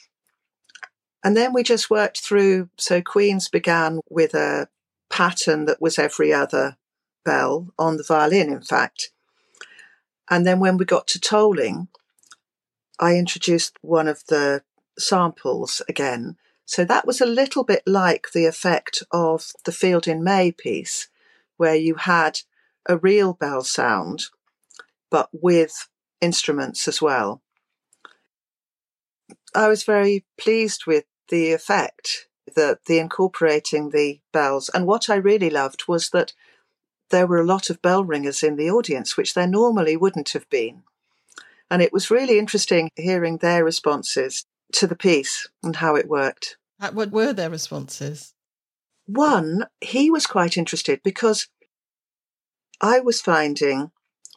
And 1.24 1.38
then 1.38 1.54
we 1.54 1.64
just 1.64 1.90
worked 1.90 2.20
through. 2.20 2.70
So 2.78 3.02
Queens 3.02 3.48
began 3.48 4.00
with 4.10 4.34
a 4.34 4.68
pattern 5.10 5.66
that 5.66 5.82
was 5.82 5.98
every 5.98 6.34
other 6.34 6.78
bell 7.24 7.74
on 7.80 7.98
the 7.98 8.04
violin, 8.04 8.52
in 8.52 8.62
fact. 8.62 9.12
And 10.30 10.46
then 10.46 10.60
when 10.60 10.78
we 10.78 10.86
got 10.86 11.08
to 11.08 11.20
tolling, 11.20 11.88
I 13.04 13.18
introduced 13.18 13.78
one 13.82 14.08
of 14.08 14.24
the 14.30 14.64
samples 14.98 15.82
again. 15.90 16.38
So 16.64 16.86
that 16.86 17.06
was 17.06 17.20
a 17.20 17.26
little 17.26 17.66
bit 17.66 17.84
like 17.86 18.28
the 18.32 18.46
effect 18.46 19.04
of 19.12 19.52
the 19.66 19.74
Field 19.74 20.08
in 20.08 20.24
May 20.24 20.54
piece, 20.54 21.10
where 21.58 21.76
you 21.76 21.96
had 21.96 22.40
a 22.88 22.96
real 22.96 23.34
bell 23.34 23.62
sound, 23.62 24.28
but 25.12 25.28
with 25.34 25.90
instruments 26.22 26.88
as 26.88 27.02
well. 27.02 27.42
I 29.54 29.68
was 29.68 29.84
very 29.84 30.24
pleased 30.38 30.86
with 30.88 31.04
the 31.28 31.52
effect, 31.52 32.30
the, 32.56 32.80
the 32.88 33.00
incorporating 33.00 33.90
the 33.90 34.22
bells. 34.32 34.70
And 34.74 34.88
what 34.88 35.10
I 35.10 35.16
really 35.16 35.50
loved 35.50 35.90
was 35.90 36.12
that 36.12 36.32
there 37.10 37.28
were 37.28 37.42
a 37.42 37.46
lot 37.46 37.70
of 37.70 37.82
bell 37.82 38.06
ringers 38.06 38.44
in 38.44 38.56
the 38.56 38.72
audience, 38.72 39.18
which 39.18 39.34
there 39.34 39.46
normally 39.46 39.98
wouldn't 39.98 40.30
have 40.30 40.50
been. 40.50 40.84
And 41.74 41.82
it 41.82 41.92
was 41.92 42.12
really 42.12 42.38
interesting 42.38 42.92
hearing 42.96 43.38
their 43.38 43.66
responses 43.66 44.46
to 44.74 44.86
the 44.86 44.96
piece 44.96 45.50
and 45.64 45.78
how 45.78 45.96
it 45.96 46.08
worked. 46.08 46.56
What 46.78 47.10
were 47.10 47.34
their 47.34 47.50
responses? 47.50 48.36
One, 49.08 49.66
he 49.82 50.12
was 50.12 50.28
quite 50.28 50.56
interested 50.56 51.02
because 51.02 51.48
I 52.80 53.00
was 53.00 53.22
finding 53.22 53.90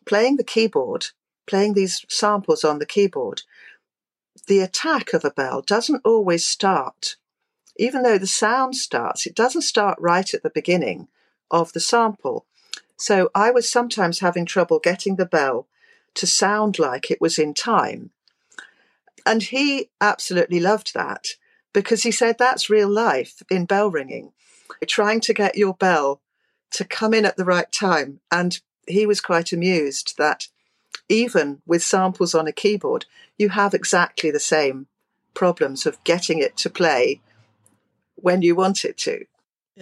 playing 0.06 0.38
the 0.38 0.44
keyboard, 0.44 1.08
playing 1.46 1.74
these 1.74 2.06
samples 2.08 2.64
on 2.64 2.78
the 2.78 2.86
keyboard, 2.86 3.42
the 4.46 4.60
attack 4.60 5.12
of 5.12 5.22
a 5.22 5.30
bell 5.30 5.60
doesn't 5.60 6.06
always 6.06 6.42
start. 6.42 7.16
Even 7.76 8.02
though 8.02 8.16
the 8.16 8.26
sound 8.26 8.76
starts, 8.76 9.26
it 9.26 9.34
doesn't 9.34 9.60
start 9.60 9.98
right 10.00 10.32
at 10.32 10.42
the 10.42 10.48
beginning 10.48 11.08
of 11.50 11.74
the 11.74 11.80
sample. 11.80 12.46
So 12.96 13.28
I 13.34 13.50
was 13.50 13.70
sometimes 13.70 14.20
having 14.20 14.46
trouble 14.46 14.78
getting 14.78 15.16
the 15.16 15.26
bell 15.26 15.68
to 16.16 16.26
sound 16.26 16.78
like 16.78 17.10
it 17.10 17.20
was 17.20 17.38
in 17.38 17.54
time. 17.54 18.10
And 19.24 19.42
he 19.42 19.90
absolutely 20.00 20.60
loved 20.60 20.94
that 20.94 21.26
because 21.72 22.02
he 22.02 22.10
said 22.10 22.36
that's 22.38 22.70
real 22.70 22.88
life 22.88 23.42
in 23.50 23.66
bell 23.66 23.90
ringing, 23.90 24.32
trying 24.86 25.20
to 25.20 25.34
get 25.34 25.56
your 25.56 25.74
bell 25.74 26.20
to 26.72 26.84
come 26.84 27.14
in 27.14 27.24
at 27.24 27.36
the 27.36 27.44
right 27.44 27.70
time. 27.70 28.20
And 28.30 28.60
he 28.86 29.06
was 29.06 29.20
quite 29.20 29.52
amused 29.52 30.14
that 30.18 30.48
even 31.08 31.60
with 31.66 31.82
samples 31.82 32.34
on 32.34 32.46
a 32.46 32.52
keyboard, 32.52 33.06
you 33.38 33.50
have 33.50 33.74
exactly 33.74 34.30
the 34.30 34.40
same 34.40 34.86
problems 35.34 35.86
of 35.86 36.02
getting 36.04 36.38
it 36.38 36.56
to 36.56 36.70
play 36.70 37.20
when 38.14 38.42
you 38.42 38.56
want 38.56 38.84
it 38.84 38.96
to. 38.96 39.26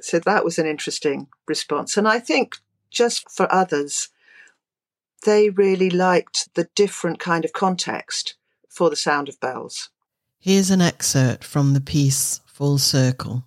So 0.02 0.18
that 0.18 0.44
was 0.44 0.58
an 0.58 0.66
interesting 0.66 1.28
response. 1.46 1.96
And 1.96 2.08
I 2.08 2.18
think 2.18 2.56
just 2.90 3.30
for 3.30 3.52
others, 3.52 4.08
they 5.24 5.50
really 5.50 5.90
liked 5.90 6.48
the 6.54 6.68
different 6.74 7.18
kind 7.18 7.44
of 7.44 7.52
context 7.52 8.36
for 8.68 8.90
the 8.90 8.96
sound 8.96 9.28
of 9.28 9.40
bells. 9.40 9.90
Here's 10.38 10.70
an 10.70 10.80
excerpt 10.80 11.44
from 11.44 11.74
the 11.74 11.80
piece 11.80 12.40
Full 12.46 12.78
Circle. 12.78 13.44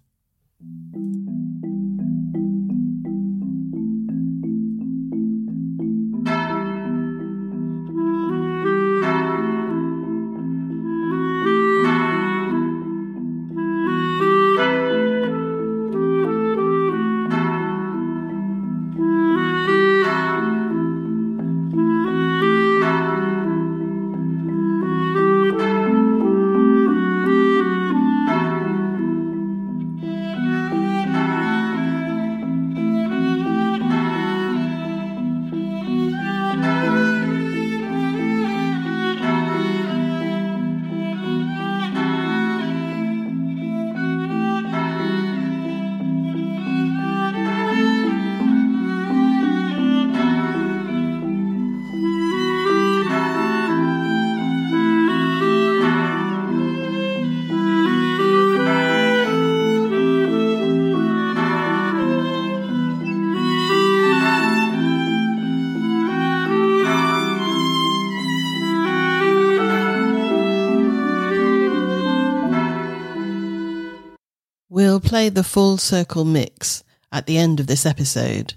Play 75.27 75.41
the 75.41 75.43
full 75.43 75.77
circle 75.77 76.23
mix 76.23 76.85
at 77.11 77.25
the 77.25 77.37
end 77.37 77.59
of 77.59 77.67
this 77.67 77.85
episode. 77.85 78.53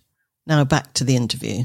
Now 0.46 0.64
back 0.64 0.92
to 0.94 1.04
the 1.04 1.16
interview. 1.16 1.64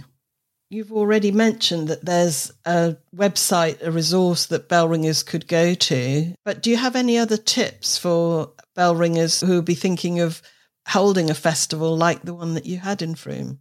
You've 0.71 0.91
already 0.91 1.31
mentioned 1.31 1.89
that 1.89 2.05
there's 2.05 2.51
a 2.65 2.97
website, 3.15 3.83
a 3.83 3.91
resource 3.91 4.47
that 4.47 4.67
bell 4.67 4.87
ringers 4.87 5.21
could 5.21 5.47
go 5.47 5.75
to, 5.75 6.33
but 6.43 6.63
do 6.63 6.71
you 6.71 6.77
have 6.77 6.95
any 6.95 7.19
other 7.19 7.37
tips 7.37 7.99
for 7.99 8.51
bell 8.73 8.95
ringers 8.95 9.41
who 9.41 9.53
will 9.53 9.61
be 9.61 9.75
thinking 9.75 10.19
of 10.19 10.41
holding 10.87 11.29
a 11.29 11.35
festival 11.35 11.95
like 11.95 12.23
the 12.23 12.33
one 12.33 12.55
that 12.55 12.65
you 12.65 12.79
had 12.79 13.03
in 13.03 13.13
Frome? 13.13 13.59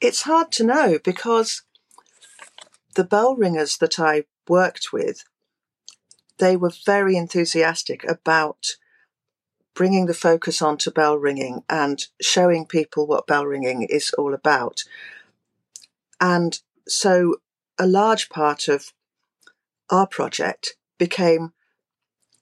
It's 0.00 0.22
hard 0.22 0.50
to 0.52 0.64
know 0.64 0.98
because 1.04 1.62
the 2.94 3.04
bell 3.04 3.36
ringers 3.36 3.76
that 3.76 3.98
I 3.98 4.24
worked 4.48 4.90
with, 4.90 5.22
they 6.38 6.56
were 6.56 6.72
very 6.86 7.14
enthusiastic 7.16 8.04
about 8.08 8.76
bringing 9.78 10.06
the 10.06 10.12
focus 10.12 10.60
onto 10.60 10.90
bell 10.90 11.16
ringing 11.16 11.62
and 11.70 12.08
showing 12.20 12.66
people 12.66 13.06
what 13.06 13.28
bell 13.28 13.46
ringing 13.46 13.84
is 13.84 14.10
all 14.18 14.34
about. 14.34 14.82
And 16.20 16.60
so 16.88 17.36
a 17.78 17.86
large 17.86 18.28
part 18.28 18.66
of 18.66 18.92
our 19.88 20.08
project 20.08 20.74
became 20.98 21.52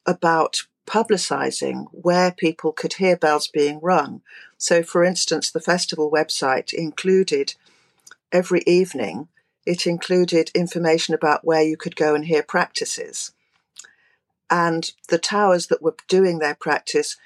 about 0.06 0.62
publicising 0.86 1.84
where 1.92 2.32
people 2.32 2.72
could 2.72 2.94
hear 2.94 3.18
bells 3.18 3.48
being 3.48 3.80
rung. 3.82 4.22
So, 4.56 4.82
for 4.82 5.04
instance, 5.04 5.50
the 5.50 5.60
festival 5.60 6.10
website 6.10 6.72
included 6.72 7.54
every 8.32 8.62
evening, 8.66 9.28
it 9.66 9.86
included 9.86 10.50
information 10.54 11.14
about 11.14 11.44
where 11.44 11.62
you 11.62 11.76
could 11.76 11.96
go 11.96 12.14
and 12.14 12.24
hear 12.24 12.42
practices. 12.42 13.32
And 14.50 14.90
the 15.08 15.18
towers 15.18 15.66
that 15.68 15.82
were 15.82 15.96
doing 16.08 16.38
their 16.38 16.54
practice 16.54 17.16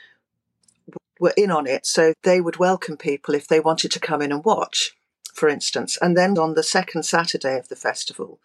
were 1.18 1.35
in 1.37 1.51
on 1.51 1.66
it, 1.66 1.85
so 1.85 2.14
they 2.23 2.41
would 2.41 2.57
welcome 2.57 2.97
people 2.97 3.35
if 3.35 3.47
they 3.47 3.61
wanted 3.61 3.91
to 3.93 4.01
come 4.01 4.23
in 4.23 4.33
and 4.33 4.45
watch, 4.45 4.93
for 5.35 5.49
instance. 5.49 5.99
And 6.01 6.16
then 6.16 6.39
on 6.39 6.55
the 6.55 6.62
second 6.62 7.03
Saturday 7.03 7.59
of 7.59 7.68
the 7.68 7.77
festival, 7.77 8.41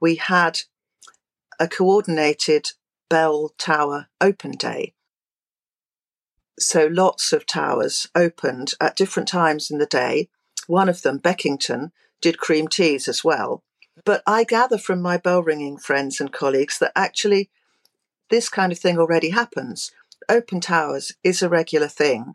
we 0.00 0.16
had 0.16 0.60
a 1.60 1.68
coordinated 1.68 2.70
bell 3.10 3.52
tower 3.58 4.08
open 4.20 4.52
day. 4.52 4.94
So 6.58 6.86
lots 6.86 7.32
of 7.32 7.46
towers 7.46 8.08
opened 8.14 8.74
at 8.80 8.96
different 8.96 9.28
times 9.28 9.70
in 9.70 9.78
the 9.78 9.86
day. 9.86 10.28
One 10.66 10.88
of 10.88 11.02
them, 11.02 11.18
Beckington, 11.18 11.90
did 12.20 12.38
cream 12.38 12.68
teas 12.68 13.06
as 13.06 13.22
well. 13.22 13.62
But 14.04 14.22
I 14.26 14.44
gather 14.44 14.78
from 14.78 15.02
my 15.02 15.16
bell 15.16 15.42
ringing 15.42 15.76
friends 15.76 16.20
and 16.20 16.32
colleagues 16.32 16.78
that 16.78 16.92
actually 16.96 17.50
this 18.34 18.48
kind 18.48 18.72
of 18.72 18.78
thing 18.80 18.98
already 18.98 19.30
happens. 19.30 19.92
Open 20.28 20.60
towers 20.60 21.12
is 21.22 21.40
a 21.40 21.48
regular 21.48 21.86
thing, 21.86 22.34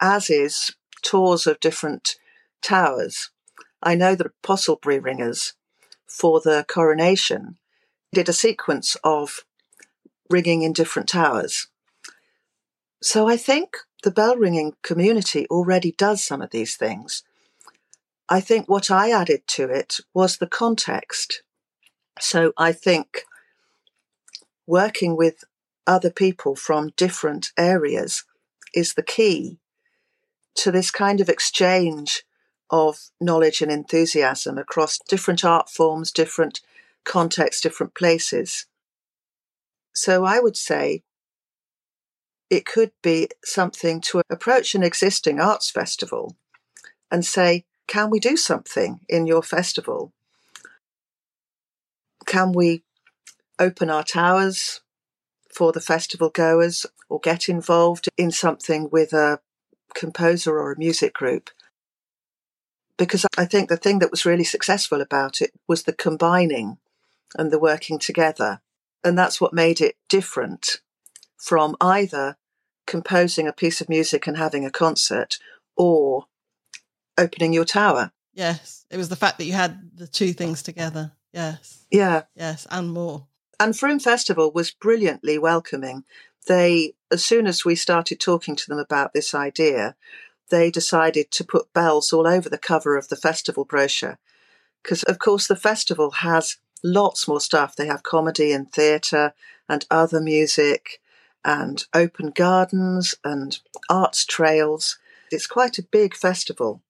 as 0.00 0.30
is 0.30 0.76
tours 1.02 1.48
of 1.48 1.58
different 1.58 2.14
towers. 2.62 3.30
I 3.82 3.96
know 3.96 4.14
that 4.14 4.40
Postlebury 4.44 5.02
ringers 5.02 5.54
for 6.06 6.40
the 6.40 6.64
coronation 6.68 7.58
did 8.12 8.28
a 8.28 8.32
sequence 8.32 8.96
of 9.02 9.40
ringing 10.30 10.62
in 10.62 10.72
different 10.72 11.08
towers. 11.08 11.66
So 13.02 13.26
I 13.26 13.36
think 13.36 13.78
the 14.04 14.12
bell 14.12 14.36
ringing 14.36 14.74
community 14.84 15.48
already 15.50 15.90
does 15.98 16.22
some 16.22 16.40
of 16.40 16.50
these 16.50 16.76
things. 16.76 17.24
I 18.28 18.40
think 18.40 18.68
what 18.68 18.92
I 18.92 19.10
added 19.10 19.42
to 19.48 19.64
it 19.64 19.96
was 20.14 20.36
the 20.36 20.46
context. 20.46 21.42
So 22.20 22.52
I 22.56 22.70
think 22.70 23.24
working 24.66 25.16
with 25.16 25.44
other 25.86 26.10
people 26.10 26.54
from 26.54 26.92
different 26.96 27.50
areas 27.56 28.24
is 28.74 28.94
the 28.94 29.02
key 29.02 29.58
to 30.54 30.70
this 30.70 30.90
kind 30.90 31.20
of 31.20 31.28
exchange 31.28 32.24
of 32.70 33.10
knowledge 33.20 33.60
and 33.60 33.70
enthusiasm 33.70 34.56
across 34.58 34.98
different 35.08 35.44
art 35.44 35.68
forms, 35.68 36.10
different 36.10 36.60
contexts, 37.04 37.60
different 37.60 37.94
places. 37.94 38.66
So 39.92 40.24
I 40.24 40.40
would 40.40 40.56
say 40.56 41.02
it 42.48 42.64
could 42.64 42.92
be 43.02 43.28
something 43.44 44.00
to 44.02 44.22
approach 44.30 44.74
an 44.74 44.82
existing 44.82 45.40
arts 45.40 45.70
festival 45.70 46.36
and 47.10 47.24
say, 47.24 47.64
can 47.86 48.08
we 48.10 48.20
do 48.20 48.36
something 48.36 49.00
in 49.08 49.26
your 49.26 49.42
festival? 49.42 50.12
Can 52.26 52.52
we 52.52 52.84
open 53.62 53.88
our 53.88 54.02
towers 54.02 54.80
for 55.54 55.72
the 55.72 55.80
festival 55.80 56.30
goers 56.30 56.84
or 57.08 57.20
get 57.20 57.48
involved 57.48 58.08
in 58.18 58.30
something 58.30 58.88
with 58.90 59.12
a 59.12 59.40
composer 59.94 60.58
or 60.58 60.72
a 60.72 60.78
music 60.78 61.14
group? 61.14 61.50
Because 62.98 63.24
I 63.38 63.44
think 63.44 63.68
the 63.68 63.76
thing 63.76 64.00
that 64.00 64.10
was 64.10 64.26
really 64.26 64.44
successful 64.44 65.00
about 65.00 65.40
it 65.40 65.52
was 65.68 65.84
the 65.84 65.92
combining 65.92 66.78
and 67.36 67.50
the 67.50 67.58
working 67.58 67.98
together. 67.98 68.60
And 69.04 69.16
that's 69.18 69.40
what 69.40 69.52
made 69.52 69.80
it 69.80 69.96
different 70.08 70.80
from 71.36 71.76
either 71.80 72.36
composing 72.86 73.48
a 73.48 73.52
piece 73.52 73.80
of 73.80 73.88
music 73.88 74.26
and 74.26 74.36
having 74.36 74.64
a 74.64 74.70
concert 74.70 75.38
or 75.76 76.26
opening 77.16 77.52
your 77.52 77.64
tower. 77.64 78.12
Yes, 78.34 78.86
it 78.90 78.96
was 78.96 79.08
the 79.08 79.16
fact 79.16 79.38
that 79.38 79.44
you 79.44 79.52
had 79.52 79.90
the 79.94 80.06
two 80.06 80.32
things 80.32 80.62
together. 80.62 81.12
Yes. 81.32 81.84
Yeah. 81.90 82.22
Yes, 82.34 82.66
and 82.70 82.92
more. 82.92 83.26
And 83.60 83.76
Frome 83.78 84.00
Festival 84.00 84.50
was 84.50 84.70
brilliantly 84.70 85.38
welcoming. 85.38 86.04
They, 86.46 86.94
as 87.10 87.24
soon 87.24 87.46
as 87.46 87.64
we 87.64 87.74
started 87.76 88.18
talking 88.18 88.56
to 88.56 88.68
them 88.68 88.78
about 88.78 89.12
this 89.12 89.34
idea, 89.34 89.94
they 90.50 90.70
decided 90.70 91.30
to 91.30 91.44
put 91.44 91.72
bells 91.72 92.12
all 92.12 92.26
over 92.26 92.48
the 92.48 92.58
cover 92.58 92.96
of 92.96 93.08
the 93.08 93.16
festival 93.16 93.64
brochure. 93.64 94.18
Because, 94.82 95.02
of 95.04 95.18
course, 95.18 95.46
the 95.46 95.56
festival 95.56 96.10
has 96.10 96.56
lots 96.82 97.28
more 97.28 97.40
stuff. 97.40 97.76
They 97.76 97.86
have 97.86 98.02
comedy 98.02 98.52
and 98.52 98.70
theatre 98.70 99.32
and 99.68 99.86
other 99.90 100.20
music 100.20 101.00
and 101.44 101.84
open 101.94 102.30
gardens 102.30 103.14
and 103.24 103.58
arts 103.88 104.24
trails. 104.24 104.98
It's 105.30 105.46
quite 105.46 105.78
a 105.78 105.82
big 105.84 106.14
festival. 106.14 106.82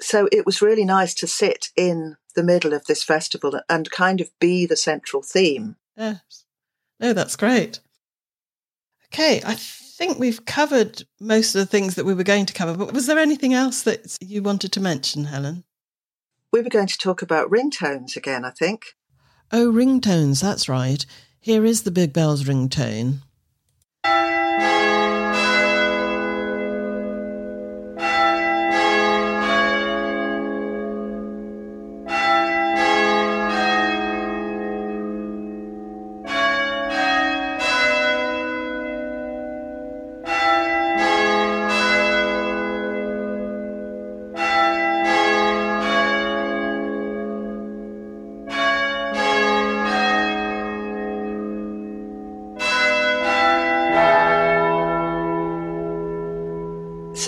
So 0.00 0.28
it 0.30 0.44
was 0.44 0.62
really 0.62 0.84
nice 0.84 1.14
to 1.14 1.26
sit 1.26 1.68
in 1.76 2.16
the 2.34 2.44
middle 2.44 2.72
of 2.72 2.86
this 2.86 3.02
festival 3.02 3.60
and 3.68 3.90
kind 3.90 4.20
of 4.20 4.30
be 4.40 4.66
the 4.66 4.76
central 4.76 5.22
theme. 5.22 5.76
Yes. 5.96 6.44
No, 7.00 7.12
that's 7.12 7.36
great. 7.36 7.80
Okay, 9.06 9.40
I 9.44 9.54
think 9.54 10.18
we've 10.18 10.44
covered 10.44 11.04
most 11.20 11.54
of 11.54 11.60
the 11.60 11.66
things 11.66 11.94
that 11.94 12.04
we 12.04 12.14
were 12.14 12.24
going 12.24 12.46
to 12.46 12.52
cover, 12.52 12.76
but 12.76 12.92
was 12.92 13.06
there 13.06 13.18
anything 13.18 13.54
else 13.54 13.82
that 13.82 14.16
you 14.20 14.42
wanted 14.42 14.72
to 14.72 14.80
mention, 14.80 15.26
Helen? 15.26 15.64
We 16.52 16.62
were 16.62 16.70
going 16.70 16.88
to 16.88 16.98
talk 16.98 17.22
about 17.22 17.50
ringtones 17.50 18.16
again, 18.16 18.44
I 18.44 18.50
think. 18.50 18.84
Oh, 19.52 19.72
ringtones, 19.72 20.40
that's 20.42 20.68
right. 20.68 21.04
Here 21.40 21.64
is 21.64 21.82
the 21.82 21.90
Big 21.90 22.12
Bells 22.12 22.44
ringtone. 22.44 23.18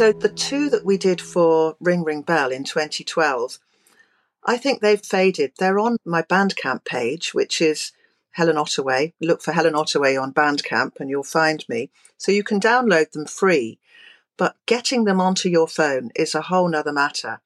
So 0.07 0.12
the 0.12 0.28
two 0.28 0.70
that 0.70 0.84
we 0.84 0.98
did 0.98 1.20
for 1.20 1.76
Ring 1.80 2.04
Ring 2.04 2.22
Bell 2.22 2.52
in 2.52 2.62
2012, 2.62 3.59
I 4.44 4.57
think 4.57 4.80
they've 4.80 5.04
faded. 5.04 5.54
They're 5.59 5.80
on 5.80 5.96
my 6.04 6.22
Bandcamp 6.22 6.84
page, 6.84 7.34
which 7.34 7.61
is 7.61 7.90
Helen 8.30 8.57
Ottaway. 8.57 9.14
Look 9.20 9.42
for 9.42 9.50
Helen 9.50 9.74
Ottaway 9.74 10.14
on 10.16 10.32
Bandcamp 10.32 11.00
and 11.00 11.11
you'll 11.11 11.24
find 11.24 11.68
me. 11.68 11.90
So 12.18 12.30
you 12.30 12.44
can 12.44 12.61
download 12.61 13.11
them 13.11 13.26
free, 13.26 13.80
but 14.36 14.54
getting 14.66 15.07
them 15.07 15.20
onto 15.20 15.48
your 15.48 15.66
phone 15.66 16.12
is 16.14 16.36
a 16.36 16.42
whole 16.42 16.68
nother 16.68 16.92
matter 16.92 17.40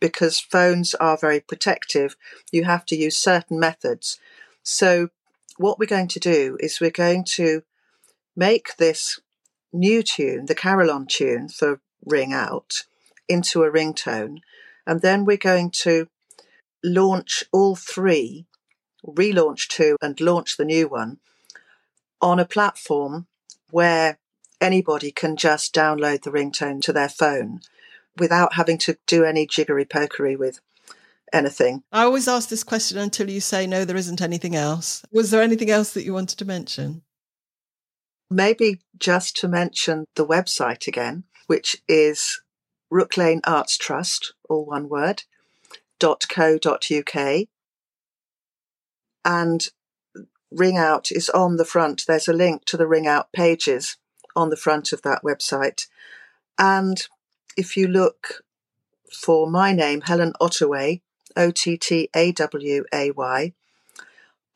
because 0.00 0.40
phones 0.40 0.96
are 0.96 1.16
very 1.16 1.38
protective. 1.38 2.16
You 2.50 2.64
have 2.64 2.84
to 2.86 2.96
use 2.96 3.16
certain 3.16 3.60
methods. 3.60 4.18
So 4.64 5.10
what 5.58 5.78
we're 5.78 5.86
going 5.86 6.08
to 6.08 6.18
do 6.18 6.56
is 6.58 6.80
we're 6.80 6.90
going 6.90 7.22
to 7.36 7.62
make 8.34 8.78
this 8.78 9.20
new 9.72 10.02
tune, 10.02 10.46
the 10.46 10.54
carillon 10.54 11.06
tune 11.06 11.48
for 11.48 11.80
Ring 12.04 12.32
Out, 12.32 12.84
into 13.28 13.62
a 13.62 13.70
ringtone. 13.70 14.38
And 14.86 15.00
then 15.00 15.24
we're 15.24 15.36
going 15.36 15.70
to 15.82 16.08
launch 16.84 17.44
all 17.52 17.76
three, 17.76 18.46
relaunch 19.06 19.68
two 19.68 19.96
and 20.02 20.20
launch 20.20 20.56
the 20.56 20.64
new 20.64 20.88
one 20.88 21.18
on 22.20 22.38
a 22.38 22.44
platform 22.44 23.26
where 23.70 24.18
anybody 24.60 25.10
can 25.10 25.36
just 25.36 25.74
download 25.74 26.22
the 26.22 26.30
ringtone 26.30 26.80
to 26.82 26.92
their 26.92 27.08
phone 27.08 27.60
without 28.18 28.54
having 28.54 28.78
to 28.78 28.96
do 29.06 29.24
any 29.24 29.46
jiggery 29.46 29.84
pokery 29.84 30.38
with 30.38 30.60
anything. 31.32 31.82
I 31.90 32.04
always 32.04 32.28
ask 32.28 32.48
this 32.48 32.62
question 32.62 32.98
until 32.98 33.30
you 33.30 33.40
say 33.40 33.66
no, 33.66 33.84
there 33.84 33.96
isn't 33.96 34.20
anything 34.20 34.54
else. 34.54 35.02
Was 35.10 35.30
there 35.30 35.42
anything 35.42 35.70
else 35.70 35.92
that 35.94 36.04
you 36.04 36.12
wanted 36.12 36.38
to 36.38 36.44
mention? 36.44 37.02
Maybe 38.32 38.80
just 38.98 39.36
to 39.36 39.48
mention 39.48 40.06
the 40.16 40.26
website 40.26 40.86
again, 40.86 41.24
which 41.48 41.82
is 41.86 42.40
Rook 42.90 43.18
Lane 43.18 43.42
Arts 43.44 43.76
Trust, 43.76 44.32
all 44.48 44.64
one 44.64 44.88
word, 44.88 45.24
.co.uk. 46.00 47.46
And 49.24 49.68
Ring 50.50 50.78
Out 50.78 51.12
is 51.12 51.28
on 51.28 51.58
the 51.58 51.66
front. 51.66 52.04
There's 52.08 52.26
a 52.26 52.32
link 52.32 52.64
to 52.66 52.78
the 52.78 52.86
Ring 52.86 53.06
Out 53.06 53.32
pages 53.32 53.98
on 54.34 54.48
the 54.48 54.56
front 54.56 54.94
of 54.94 55.02
that 55.02 55.22
website. 55.22 55.86
And 56.58 57.06
if 57.56 57.76
you 57.76 57.86
look 57.86 58.44
for 59.12 59.46
my 59.46 59.74
name, 59.74 60.00
Helen 60.00 60.32
Ottaway, 60.40 61.02
O 61.36 61.50
T 61.50 61.76
T 61.76 62.08
A 62.16 62.32
W 62.32 62.84
A 62.94 63.10
Y, 63.10 63.52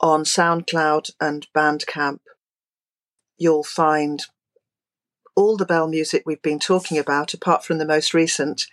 on 0.01 0.25
SoundCloud 0.25 1.11
and 1.21 1.47
Bandcamp 1.55 2.21
you'll 3.39 3.65
find 3.65 4.25
all 5.35 5.57
the 5.57 5.67
bell 5.67 5.87
music 5.87 6.23
we've 6.25 6.43
been 6.43 6.59
talking 6.59 6.99
about, 6.99 7.35
apart 7.35 7.65
from 7.65 7.79
the 7.79 7.87
most 7.87 8.15
recent. 8.15 8.67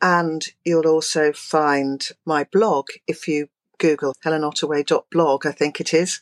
And 0.00 0.46
you'll 0.64 0.86
also 0.86 1.32
find 1.32 2.08
my 2.24 2.44
blog 2.44 2.88
if 3.06 3.28
you 3.28 3.48
Google 3.78 4.14
helenottaway.blog, 4.24 5.46
I 5.46 5.52
think 5.52 5.80
it 5.80 5.92
is. 5.92 6.20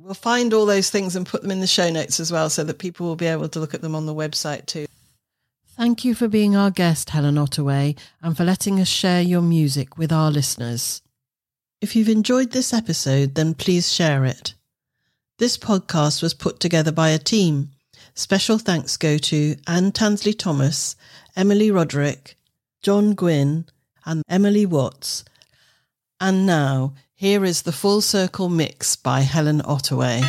We'll 0.00 0.14
find 0.14 0.52
all 0.52 0.66
those 0.66 0.90
things 0.90 1.14
and 1.14 1.26
put 1.26 1.42
them 1.42 1.50
in 1.50 1.60
the 1.60 1.66
show 1.66 1.90
notes 1.90 2.18
as 2.18 2.32
well 2.32 2.50
so 2.50 2.64
that 2.64 2.78
people 2.78 3.06
will 3.06 3.16
be 3.16 3.26
able 3.26 3.48
to 3.48 3.60
look 3.60 3.74
at 3.74 3.80
them 3.80 3.94
on 3.94 4.06
the 4.06 4.14
website 4.14 4.66
too. 4.66 4.86
Thank 5.76 6.04
you 6.04 6.14
for 6.14 6.28
being 6.28 6.54
our 6.56 6.70
guest, 6.70 7.10
Helen 7.10 7.36
Ottaway, 7.36 7.96
and 8.22 8.36
for 8.36 8.44
letting 8.44 8.80
us 8.80 8.88
share 8.88 9.20
your 9.20 9.42
music 9.42 9.98
with 9.98 10.12
our 10.12 10.30
listeners. 10.30 11.02
If 11.80 11.96
you've 11.96 12.08
enjoyed 12.08 12.52
this 12.52 12.72
episode, 12.72 13.34
then 13.34 13.54
please 13.54 13.92
share 13.92 14.24
it. 14.24 14.54
This 15.38 15.58
podcast 15.58 16.22
was 16.22 16.32
put 16.32 16.60
together 16.60 16.92
by 16.92 17.08
a 17.08 17.18
team. 17.18 17.70
Special 18.14 18.56
thanks 18.56 18.96
go 18.96 19.18
to 19.18 19.56
Anne 19.66 19.90
Tansley 19.90 20.32
Thomas, 20.32 20.94
Emily 21.34 21.72
Roderick, 21.72 22.36
John 22.82 23.14
Gwynn, 23.14 23.66
and 24.06 24.22
Emily 24.28 24.64
Watts. 24.64 25.24
And 26.20 26.46
now, 26.46 26.94
here 27.16 27.44
is 27.44 27.62
the 27.62 27.72
Full 27.72 28.00
Circle 28.00 28.48
Mix 28.48 28.94
by 28.94 29.22
Helen 29.22 29.60
Ottaway. 29.64 30.22